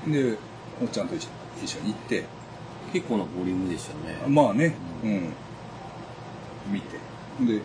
[0.06, 0.38] うん、で、
[0.82, 1.28] おっちゃんと一緒
[1.64, 2.24] 一緒に行って、
[2.92, 4.16] 結構なボリュームでしたね。
[4.28, 5.32] まあね、ううんん。
[6.70, 6.96] 見て。
[6.96, 6.98] で、
[7.38, 7.62] 僕もね、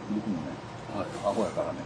[0.96, 1.06] はい。
[1.26, 1.80] アホやからね、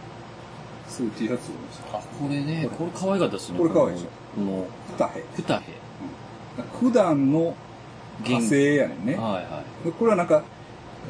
[0.88, 3.58] そういう T シャツをあ、これね、これ可愛かったですね。
[3.58, 5.24] これ可愛いでしょこの、二重。
[5.36, 5.85] 二重。
[6.80, 7.54] 普段の
[8.24, 9.14] 派生やねんね。
[9.14, 9.84] はいはい。
[9.84, 10.42] でこれはなんか、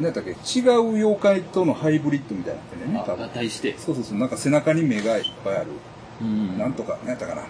[0.00, 3.28] 何やったっけ、違う妖怪とのハイブリッドみたいになってるね、多分。
[3.30, 3.76] 体して。
[3.78, 5.66] そうそうそう、なんか背中に目がいっぱいある。
[6.20, 6.58] うん。
[6.58, 7.42] なんとか、何やったかな。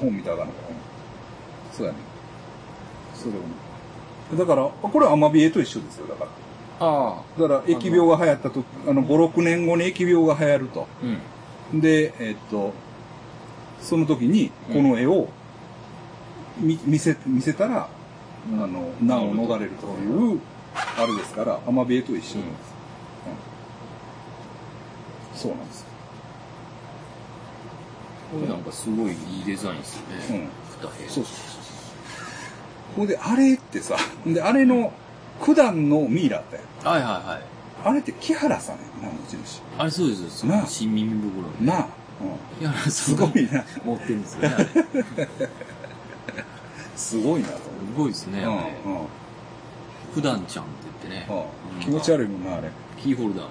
[0.00, 0.76] 本見たらあかんのかな。
[1.72, 1.98] そうやね。
[3.14, 3.48] そうだよね。
[4.38, 6.30] だから、これはアマビエと一緒ですよ、だから。
[6.80, 7.40] ああ。
[7.40, 10.86] だから、疫病が流行ったとあの、5、6年後に疫病が流行ると。
[11.72, 11.80] うん。
[11.80, 12.72] で、えっと、
[13.80, 15.28] その時に、この絵を見
[16.60, 17.88] 見せ、見せたら、
[18.54, 20.40] あの、難を逃れるという、
[20.74, 22.72] あれですから、アマビエと一緒なんです。
[23.26, 23.52] うん
[25.34, 25.84] そうなんです。
[28.32, 30.48] これなんかすごいいいデザインですようんね。
[30.80, 30.90] 二重。
[30.90, 31.30] そうそうそうそ
[32.94, 32.96] う。
[32.96, 33.96] ほんで、あれってさ、
[34.26, 34.92] で、あれの、
[35.40, 37.42] 九段のミイラって、はいはいはい。
[37.84, 39.62] あれって木原さんやんな、持ち主。
[39.78, 40.52] あれそうですよ。
[40.52, 41.66] なあ新耳袋ね。
[41.66, 41.86] なあ。
[42.60, 43.64] いや、うん、すごいな。
[43.84, 44.66] 持ってるんですよね、あれ。
[47.02, 47.54] すすごいなと
[47.96, 48.42] ごいですね、う。
[48.42, 48.46] れ。
[48.46, 49.06] うん、うん。
[50.14, 50.72] 普段ちゃんって
[51.08, 51.26] 言ってね。
[51.28, 52.70] うん気持ち悪いもんな、あれ。
[52.96, 53.46] キーホルダー。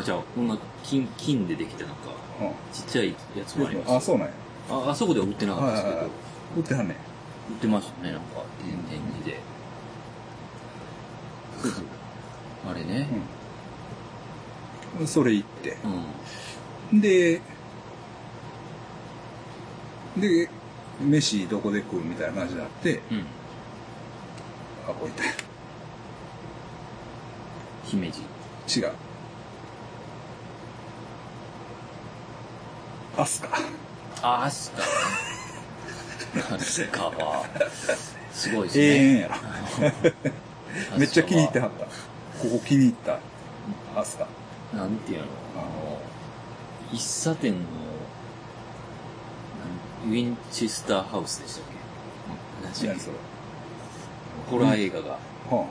[0.00, 2.02] あ、じゃあ、こんな金、金でできたなんか、
[2.40, 2.48] うん。
[2.72, 3.94] ちっちゃいやつもあります。
[3.96, 4.32] あ、そうなんや。
[4.70, 6.22] あ、あそこでは売ってなかったですけど、はいはいはい
[6.54, 6.96] 売ってはんねん。
[6.96, 8.44] 売ってましたね、なんか、
[8.90, 9.40] 展示で。
[12.68, 13.08] あれね。
[15.00, 15.06] うん。
[15.06, 15.76] それ行って。
[16.92, 17.00] うん。
[17.00, 17.40] で、
[20.16, 20.50] で、
[21.02, 23.26] 飯どこで食うみたいな感じになって、うん。
[24.88, 25.22] あ、こういった。
[27.84, 28.20] 姫路。
[28.80, 28.92] 違う。
[33.16, 33.48] アスカ。
[34.22, 34.82] あ、アスカ。
[36.54, 37.44] アスカは、
[38.32, 38.96] すごいです永ね。
[38.96, 39.36] 遠やろ。
[40.98, 41.84] めっちゃ気に入ってはった。
[41.84, 41.90] こ
[42.50, 43.18] こ気に入った。
[44.00, 44.26] アスカ。
[44.74, 45.24] なんていうの？
[45.58, 46.00] あの、
[46.92, 47.58] 喫茶店の、
[50.04, 51.64] ウィンチェスターハウスでしたっ
[52.82, 52.86] け？
[52.88, 53.16] 何それ？
[54.50, 55.10] ホラー映画が。
[55.12, 55.18] は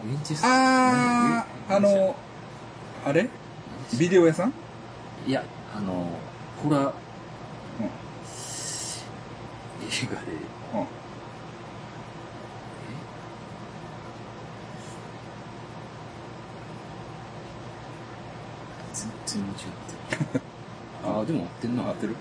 [0.04, 2.16] ウィンチェスターああー、あの、
[3.06, 3.30] あれ？
[4.00, 4.54] ビデオ屋さん？
[5.28, 5.44] いや、
[5.76, 6.08] あの、
[6.64, 6.92] ホラーうん。
[9.88, 10.32] 映画で、
[10.74, 10.88] うん。
[18.94, 20.42] 全然間違ってる。
[21.04, 21.84] ああ、でも合ってんな。
[21.84, 22.14] 合ってる？
[22.14, 22.18] うん。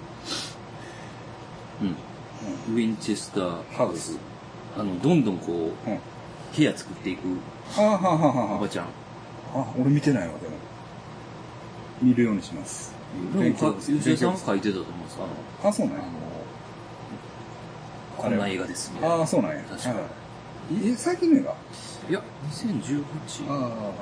[1.82, 4.16] ウィンチェスターハウス。
[4.78, 5.98] あの、どんどんこう、うん。
[6.56, 7.20] 部屋作っていく
[7.76, 8.84] あーはあはあおはばちゃん。
[8.86, 8.88] あ。
[9.54, 10.56] あ、俺見てないわ、でも。
[12.02, 12.92] 見るようにします。
[13.36, 15.18] でもか、吉田さん書いてたと思うんです
[15.64, 16.04] ああ、そうなんや。
[18.16, 19.16] こんな映画ですみたいな。
[19.16, 19.62] ああ、そうなんや。
[19.64, 21.54] 確かはいえ、最近の映画？
[22.10, 23.02] いや、2018?
[23.48, 23.92] あ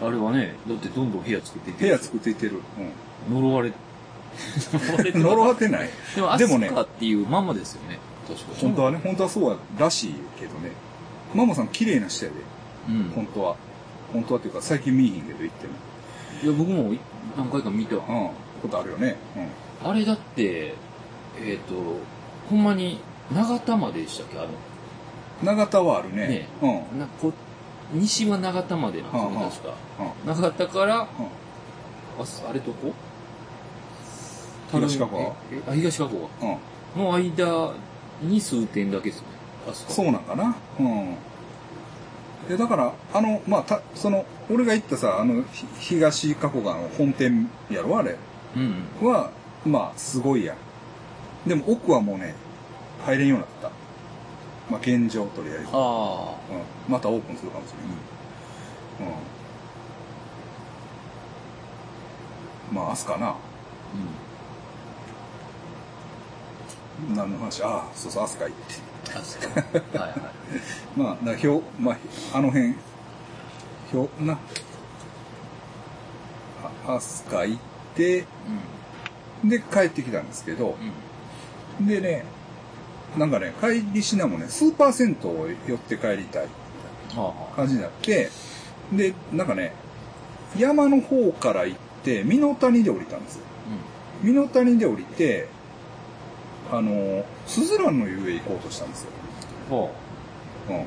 [0.00, 2.62] あ、あれはね、だってどんどん部屋作っていって部屋作っていってる。
[3.30, 3.74] 呪われ、呪われうん。
[3.74, 3.78] て
[5.14, 5.90] 呪われてない。
[6.14, 7.98] でも、アスカっていうまんまですよね。
[8.26, 10.70] 確か本当はね、本当はそうらしいけどね。
[11.34, 12.36] ママさん綺麗な人やで、
[12.88, 13.12] うん。
[13.14, 13.56] 本当は。
[14.12, 15.72] 本当はっていうか、最近見えへんけど言っても。
[16.42, 16.94] いや、僕も
[17.36, 17.96] 何回か見た。
[17.96, 18.02] うん。
[18.60, 19.16] ことあるよね。
[19.82, 19.90] うん。
[19.90, 20.74] あれだって、
[21.40, 21.74] えっ、と、
[22.48, 23.00] ほんまに、
[23.32, 24.38] 長田まででしたっけ？
[24.38, 24.48] あの、
[25.42, 26.28] 長田はあるね。
[26.28, 26.66] ねう
[26.96, 26.98] ん。
[26.98, 27.32] なこ
[27.92, 29.74] 西は長田までなんですよね、確か。
[30.24, 30.42] うん。
[30.42, 31.04] 長田から、うん。
[31.04, 31.08] あ
[32.48, 32.92] あれどこ？
[34.72, 36.56] 東加古あ、東加古川う
[37.00, 37.02] ん。
[37.02, 37.72] の間
[38.22, 39.28] に数点だけですよね。
[39.70, 39.92] あそこ。
[39.92, 40.56] そうなんかな。
[40.78, 41.14] うん。
[42.48, 45.66] で、だから、あの、まあ、た、その、俺が行ったさ、あの、ひ
[45.96, 48.16] 東加古川の本店やろ、あれ
[48.56, 49.08] うんうん。
[49.08, 49.30] は、
[49.64, 51.48] まあ、すごいやん。
[51.48, 52.34] でも奥はもうね、
[53.04, 53.70] 入れんようになった。
[54.70, 55.66] まあ、現状とりあえず。
[55.72, 56.34] あ
[56.88, 56.92] うん。
[56.92, 59.12] またオープンするかもしれない。
[62.72, 62.76] うん。
[62.76, 63.26] まあ、明日かな。
[63.28, 63.30] あ。
[63.30, 64.29] うん。
[67.14, 67.62] 何の話？
[67.62, 69.98] ああ、そうそう、明日か行って。
[69.98, 70.20] はいはい。
[70.96, 71.96] まあ、だひょまあ、
[72.34, 74.38] あの辺、ひょ、な、
[76.86, 77.60] あ、アスカ行っ
[77.94, 78.24] て、
[79.44, 80.76] で、帰ってきたんですけど
[81.80, 81.86] う、ん。
[81.86, 82.24] でね、
[83.16, 86.48] なんかね、帰りしなもね、スーパー銭湯を寄って帰りたい
[87.56, 88.30] 感じになって、
[88.92, 89.72] で、なんかね、
[90.56, 93.42] 山の方から行って、美濃谷で降りたんですよ。
[93.44, 94.24] あ。
[94.24, 95.48] 美濃谷で降りて、
[96.72, 99.10] あの、スズランの湯へ行こうとしたんですよ。
[99.70, 99.78] うん。
[99.78, 99.88] は
[100.68, 100.72] あ。
[100.72, 100.86] うん。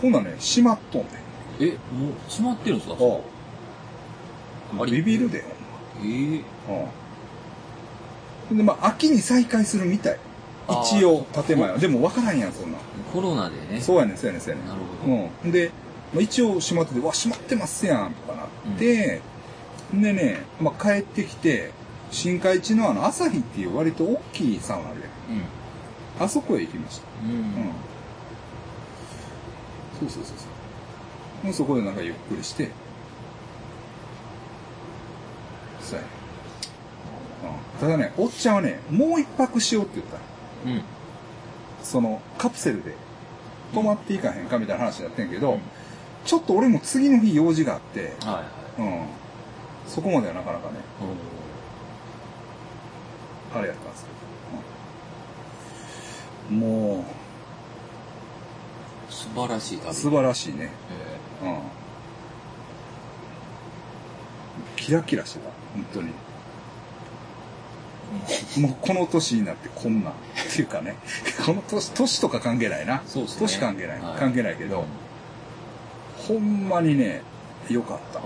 [0.00, 1.06] ほんならね、閉まっとんね
[1.60, 1.62] ん。
[1.62, 2.96] え、もう閉まってるんですか？
[4.78, 5.44] あありビビるで、
[6.02, 6.84] ええほんま
[8.50, 8.56] うん。
[8.56, 10.18] で、まあ、秋に再開するみたい。
[10.68, 11.78] 一応、建前は。
[11.78, 12.80] でも分からんやん、そんなん。
[13.12, 13.80] コロナでね。
[13.80, 14.68] そうやねん、そうやねん、そうやねん。
[14.68, 15.14] なるほど。
[15.44, 15.52] うん。
[15.52, 15.70] で、
[16.14, 19.20] まあ、一応閉まってて、うわ、閉まってますやん、とかなって、
[19.92, 21.72] でね、まあ、帰ってきて、
[22.12, 25.10] 新海地のあの、朝日っていう割と大きいサウナあるやん。
[25.38, 26.24] うん。
[26.24, 27.06] あそこへ行きました。
[27.24, 27.30] うん。
[27.30, 27.44] うん。
[29.98, 30.44] そうそうそうそ
[31.42, 31.46] う。
[31.46, 32.70] もうそこでなんかゆっくりして、
[35.80, 36.00] そう。
[36.00, 37.80] うん。
[37.80, 40.82] ただね、おっちゃんはね、もう一泊しようって言ったのうん。
[41.82, 42.94] その、カプセルで
[43.74, 45.60] 泊まっていかへんかみたいな話やってんけど、うん
[46.24, 48.30] ちょっと俺も次の日用事があって、は
[48.78, 48.90] いはい。
[48.90, 49.06] うん。
[49.88, 51.06] そこまではなかなかね、お
[53.54, 54.16] あれやったんですけど。
[54.16, 54.22] うん
[56.58, 57.04] も
[59.08, 59.90] 素晴らしい旅。
[59.90, 60.70] う、素晴らしいね。
[61.42, 61.58] えうん。
[64.76, 66.08] キラキラしてた、本当に。
[68.58, 70.12] もうこの年になってこんなん。
[70.12, 70.16] っ
[70.54, 70.96] ていうかね、
[71.46, 73.02] この年、年とか関係ないな。
[73.06, 74.00] そうですね年関係ない。
[74.00, 74.84] はい関係ないけど、
[76.26, 77.22] ほんまにね、
[77.68, 78.18] 良かった。
[78.18, 78.22] あ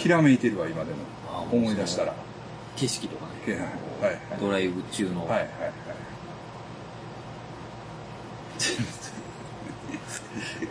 [0.00, 0.98] うんあきらめいてるわ、今でも
[1.30, 1.44] あ。
[1.52, 2.14] 思い出したら。
[2.76, 3.58] 景色とかね。
[4.00, 5.20] はいドライブ中の。
[5.20, 5.50] はいはいはい。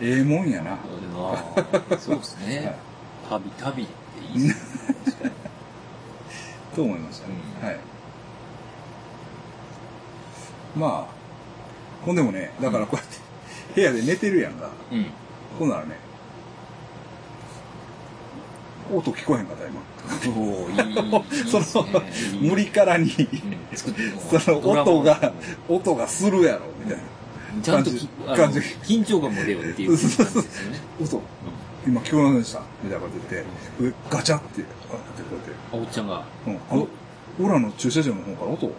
[0.00, 0.78] ええもんやな。
[1.98, 2.74] そうですね。
[3.28, 5.30] 旅、旅っていいですね。
[6.74, 7.34] と思いましたね。
[7.62, 7.78] うんはい。
[10.76, 13.18] まあ、ほんでもね、だからこうやって
[13.74, 14.70] 部屋で寝てるやんか。
[14.90, 15.06] うん。
[15.58, 15.96] ほんならね、
[18.92, 19.80] 音聞こえへんかった、今。
[20.40, 21.64] おーいい。
[21.64, 21.86] その、
[22.40, 23.10] 無理からに、
[23.74, 25.32] その音が、
[25.68, 27.02] 音がするやろ、みたいな。
[27.62, 27.90] ちゃんと
[28.36, 29.62] 感じ緊張感も出よう。
[29.62, 29.88] っていう。
[29.88, 30.48] 感じですよね。
[31.00, 31.22] 音、
[31.86, 33.44] 今聞こえませんでしたみたいなこと言って、
[33.80, 35.34] 上ガチャって、あってこう。
[35.34, 35.52] やって。
[35.72, 36.24] あおっちゃんが。
[36.46, 36.50] う。
[36.50, 36.88] ん、あの、
[37.40, 38.72] 俺らの駐車場の方から音み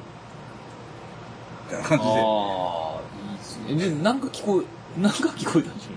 [1.69, 2.09] たいな感じで。
[2.09, 3.01] ああ、
[3.31, 3.95] いいですね。
[3.97, 4.65] で、なんか聞こえ、
[4.99, 5.87] なんか聞こえたんでし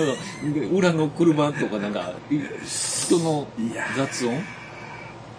[0.00, 0.04] ょ
[0.44, 0.66] うね。
[0.66, 3.48] 裏の車とかなんか、い人の
[3.96, 4.34] 雑音？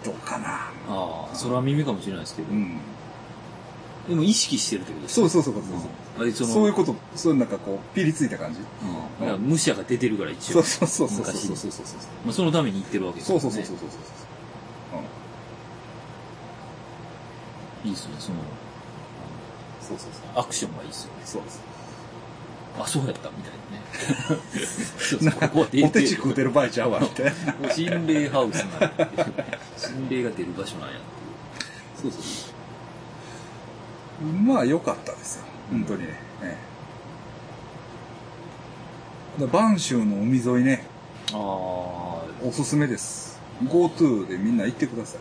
[0.04, 0.70] どうかな。
[0.88, 2.54] ああ、空耳かもしれないですけどう。
[2.54, 2.78] ん。
[4.08, 6.22] でも意識してるってことですそうそうそうそうそう。
[6.22, 8.60] あれそういうこと、そういうなんかこう、ピリついた感じ？
[8.60, 8.66] うん。
[9.20, 10.62] だから武者が出てるから一応。
[10.62, 11.86] そうそうそうそうそう昔そうそうそう。
[12.24, 13.50] まあ、そのために行ってるわけですそうよね。
[13.50, 14.00] そうそうそうそうそう。
[17.84, 18.44] いいですね、その、うん。
[19.80, 20.40] そうそうそう。
[20.40, 21.22] アクションがいいですよね。
[21.24, 21.60] そうです。
[22.78, 23.56] あ、そうやったみたいな
[25.22, 27.26] なんか、ここは出ポテチ食うてる場合ちゃうわ、みたい
[27.62, 27.70] な。
[27.70, 29.10] 心霊ハウスなんや
[29.76, 31.06] 心霊が出る場所なんやって
[32.02, 34.24] そうそうそう。
[34.24, 35.44] まあ、良かったですよ。
[35.70, 36.08] 本当にね。
[36.42, 36.56] え
[39.38, 39.40] え。
[39.42, 40.72] だから播州の海沿いね、
[41.30, 41.36] いう。
[41.36, 41.38] あ
[42.42, 43.40] おすすめです。
[43.64, 45.18] GoTo でみんな行ってくださ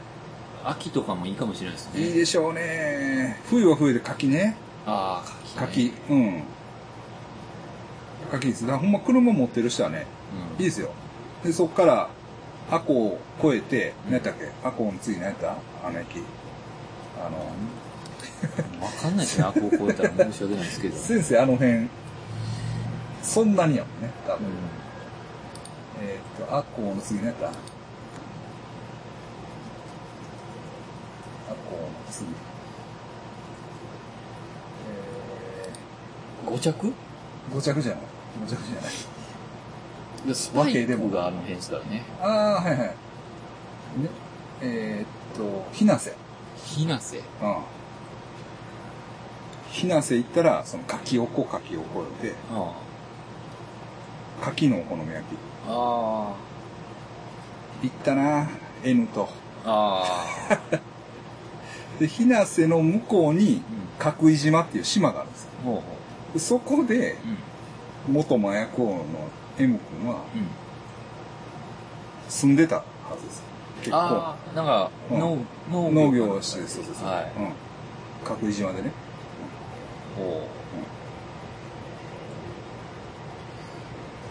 [0.64, 2.02] あ、秋とかもいいかもしれないですい。
[2.02, 2.14] いいね。
[2.16, 3.40] でしょうね。
[3.50, 4.56] 冬は冬で柿ね。
[4.86, 5.92] ああ、柿。
[5.92, 6.44] 柿、うん。
[8.26, 8.62] 柿です。
[8.62, 10.06] だからほんま車持ってる人はね、
[10.58, 10.64] うん。
[10.64, 10.92] いいですよ。
[11.44, 12.10] で、そっから、
[12.72, 14.52] アコを越えて、うん何やったっけ？
[14.68, 15.52] アコの次何やった？
[15.88, 16.22] あの駅。
[17.20, 17.38] あの、
[18.86, 20.98] わかんないですね、アコを超えたら申し訳ないですけど。
[20.98, 21.88] 先生あの辺、
[23.22, 24.48] そんなにやもんね、多分。
[24.48, 24.54] うん
[26.02, 27.48] えーっと、アコの次何やった？
[27.48, 27.54] アコ
[31.54, 32.26] の次。
[36.48, 36.88] え5着？
[36.88, 36.92] ー、
[37.54, 38.02] 5着じゃない
[38.42, 39.16] ?5 着じゃない。
[40.34, 42.04] スパイクがあの辺ですからね。
[42.20, 42.88] ああ、はいはい。
[42.88, 42.96] ね、
[44.62, 46.14] えーっと、ひなせ。
[46.58, 47.18] ひなせ。
[47.18, 47.24] うん。
[49.72, 52.74] ひなせ行ったら、その柿おこ柿をこえて、あ
[54.42, 55.38] 柿のお好み焼き。
[55.68, 56.34] あ。
[57.84, 58.50] 行ったな
[58.84, 59.30] N と。
[59.66, 60.04] あ
[60.50, 60.80] あ。
[62.00, 63.62] で、ひなせの向こうに、うん。
[64.00, 65.50] 角井島っていう島があるんですよ。
[65.64, 65.82] ほうほ
[66.34, 67.16] でそこで、う。
[67.28, 67.38] うん。
[68.08, 69.04] 元麻薬王の
[69.58, 70.48] M 君はうん。
[72.30, 72.84] 住んでたは
[73.18, 73.44] ずです。
[73.80, 73.98] 結構。
[73.98, 75.38] ああ、なんか、うん農
[75.72, 77.08] 農農業をして、そうそうそう。
[77.08, 77.32] はい。
[77.38, 78.28] うん。
[78.28, 78.92] 角井島でね。
[80.16, 80.48] ほ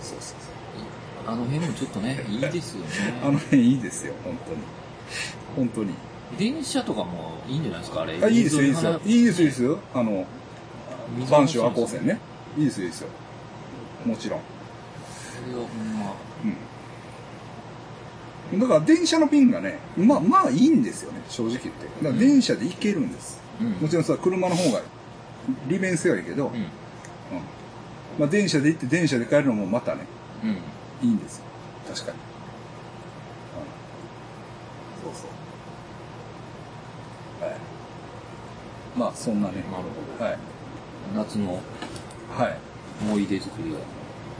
[0.00, 1.26] そうそうそう。
[1.26, 1.30] う。
[1.30, 2.88] あの辺もちょっとね、いいですよね。
[3.22, 4.58] あの辺いいですよ、本当に。
[5.56, 5.94] 本当に。
[6.38, 8.18] 電車とかもいいんじゃないですか、あれ。
[8.22, 9.00] あ、いいですよ、いいですよ。
[9.04, 9.70] いいですよ、いいですよ。
[9.70, 9.78] よ。
[9.94, 10.26] あの、
[11.16, 12.18] 水播州赤穂線ね。
[12.58, 13.08] いいですよ、いいですよ。
[14.04, 14.40] もちろん。
[18.52, 18.60] うん。
[18.60, 21.70] だから電車の便がね、まあまあいいんですよね、正直言って。
[22.02, 23.40] だから電車で行けるんです。
[23.60, 23.70] うん。
[23.72, 24.80] もちろんさ、車の方が
[25.68, 26.62] 利便性はいいけど、うんうん。
[28.18, 30.06] まあ電車で行って電車で帰るのもまたね、
[30.42, 30.50] うん。
[31.08, 31.44] いいんですよ。
[31.92, 32.18] 確かに。
[32.18, 32.24] うん
[35.04, 35.26] そうそ
[37.44, 37.48] う。
[37.48, 37.56] はい。
[38.96, 39.54] まあ、そんなね。
[39.70, 39.84] なる
[40.18, 40.38] ほはい。
[41.14, 41.20] ど。
[41.22, 41.60] 夏の
[42.36, 42.58] はい。
[43.00, 43.78] 思い出作りが。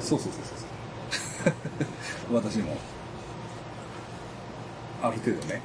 [0.00, 2.34] そうそうそうそうそう。
[2.34, 2.76] 私も、
[5.02, 5.60] ある程度ね、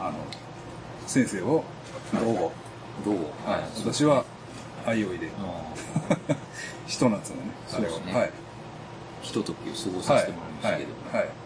[0.00, 0.14] あの、
[1.06, 1.64] 先生を、
[2.14, 2.52] どうも。
[3.04, 3.14] どう
[3.48, 3.78] はい。
[3.78, 4.24] 私は、
[4.86, 5.28] 愛を入れ、
[6.86, 7.42] ひと夏のね、
[7.74, 8.32] あれを、はい。
[9.22, 10.78] ひとときを過ごさはいせてもらいましたはい。
[10.80, 11.18] けど。
[11.18, 11.45] はい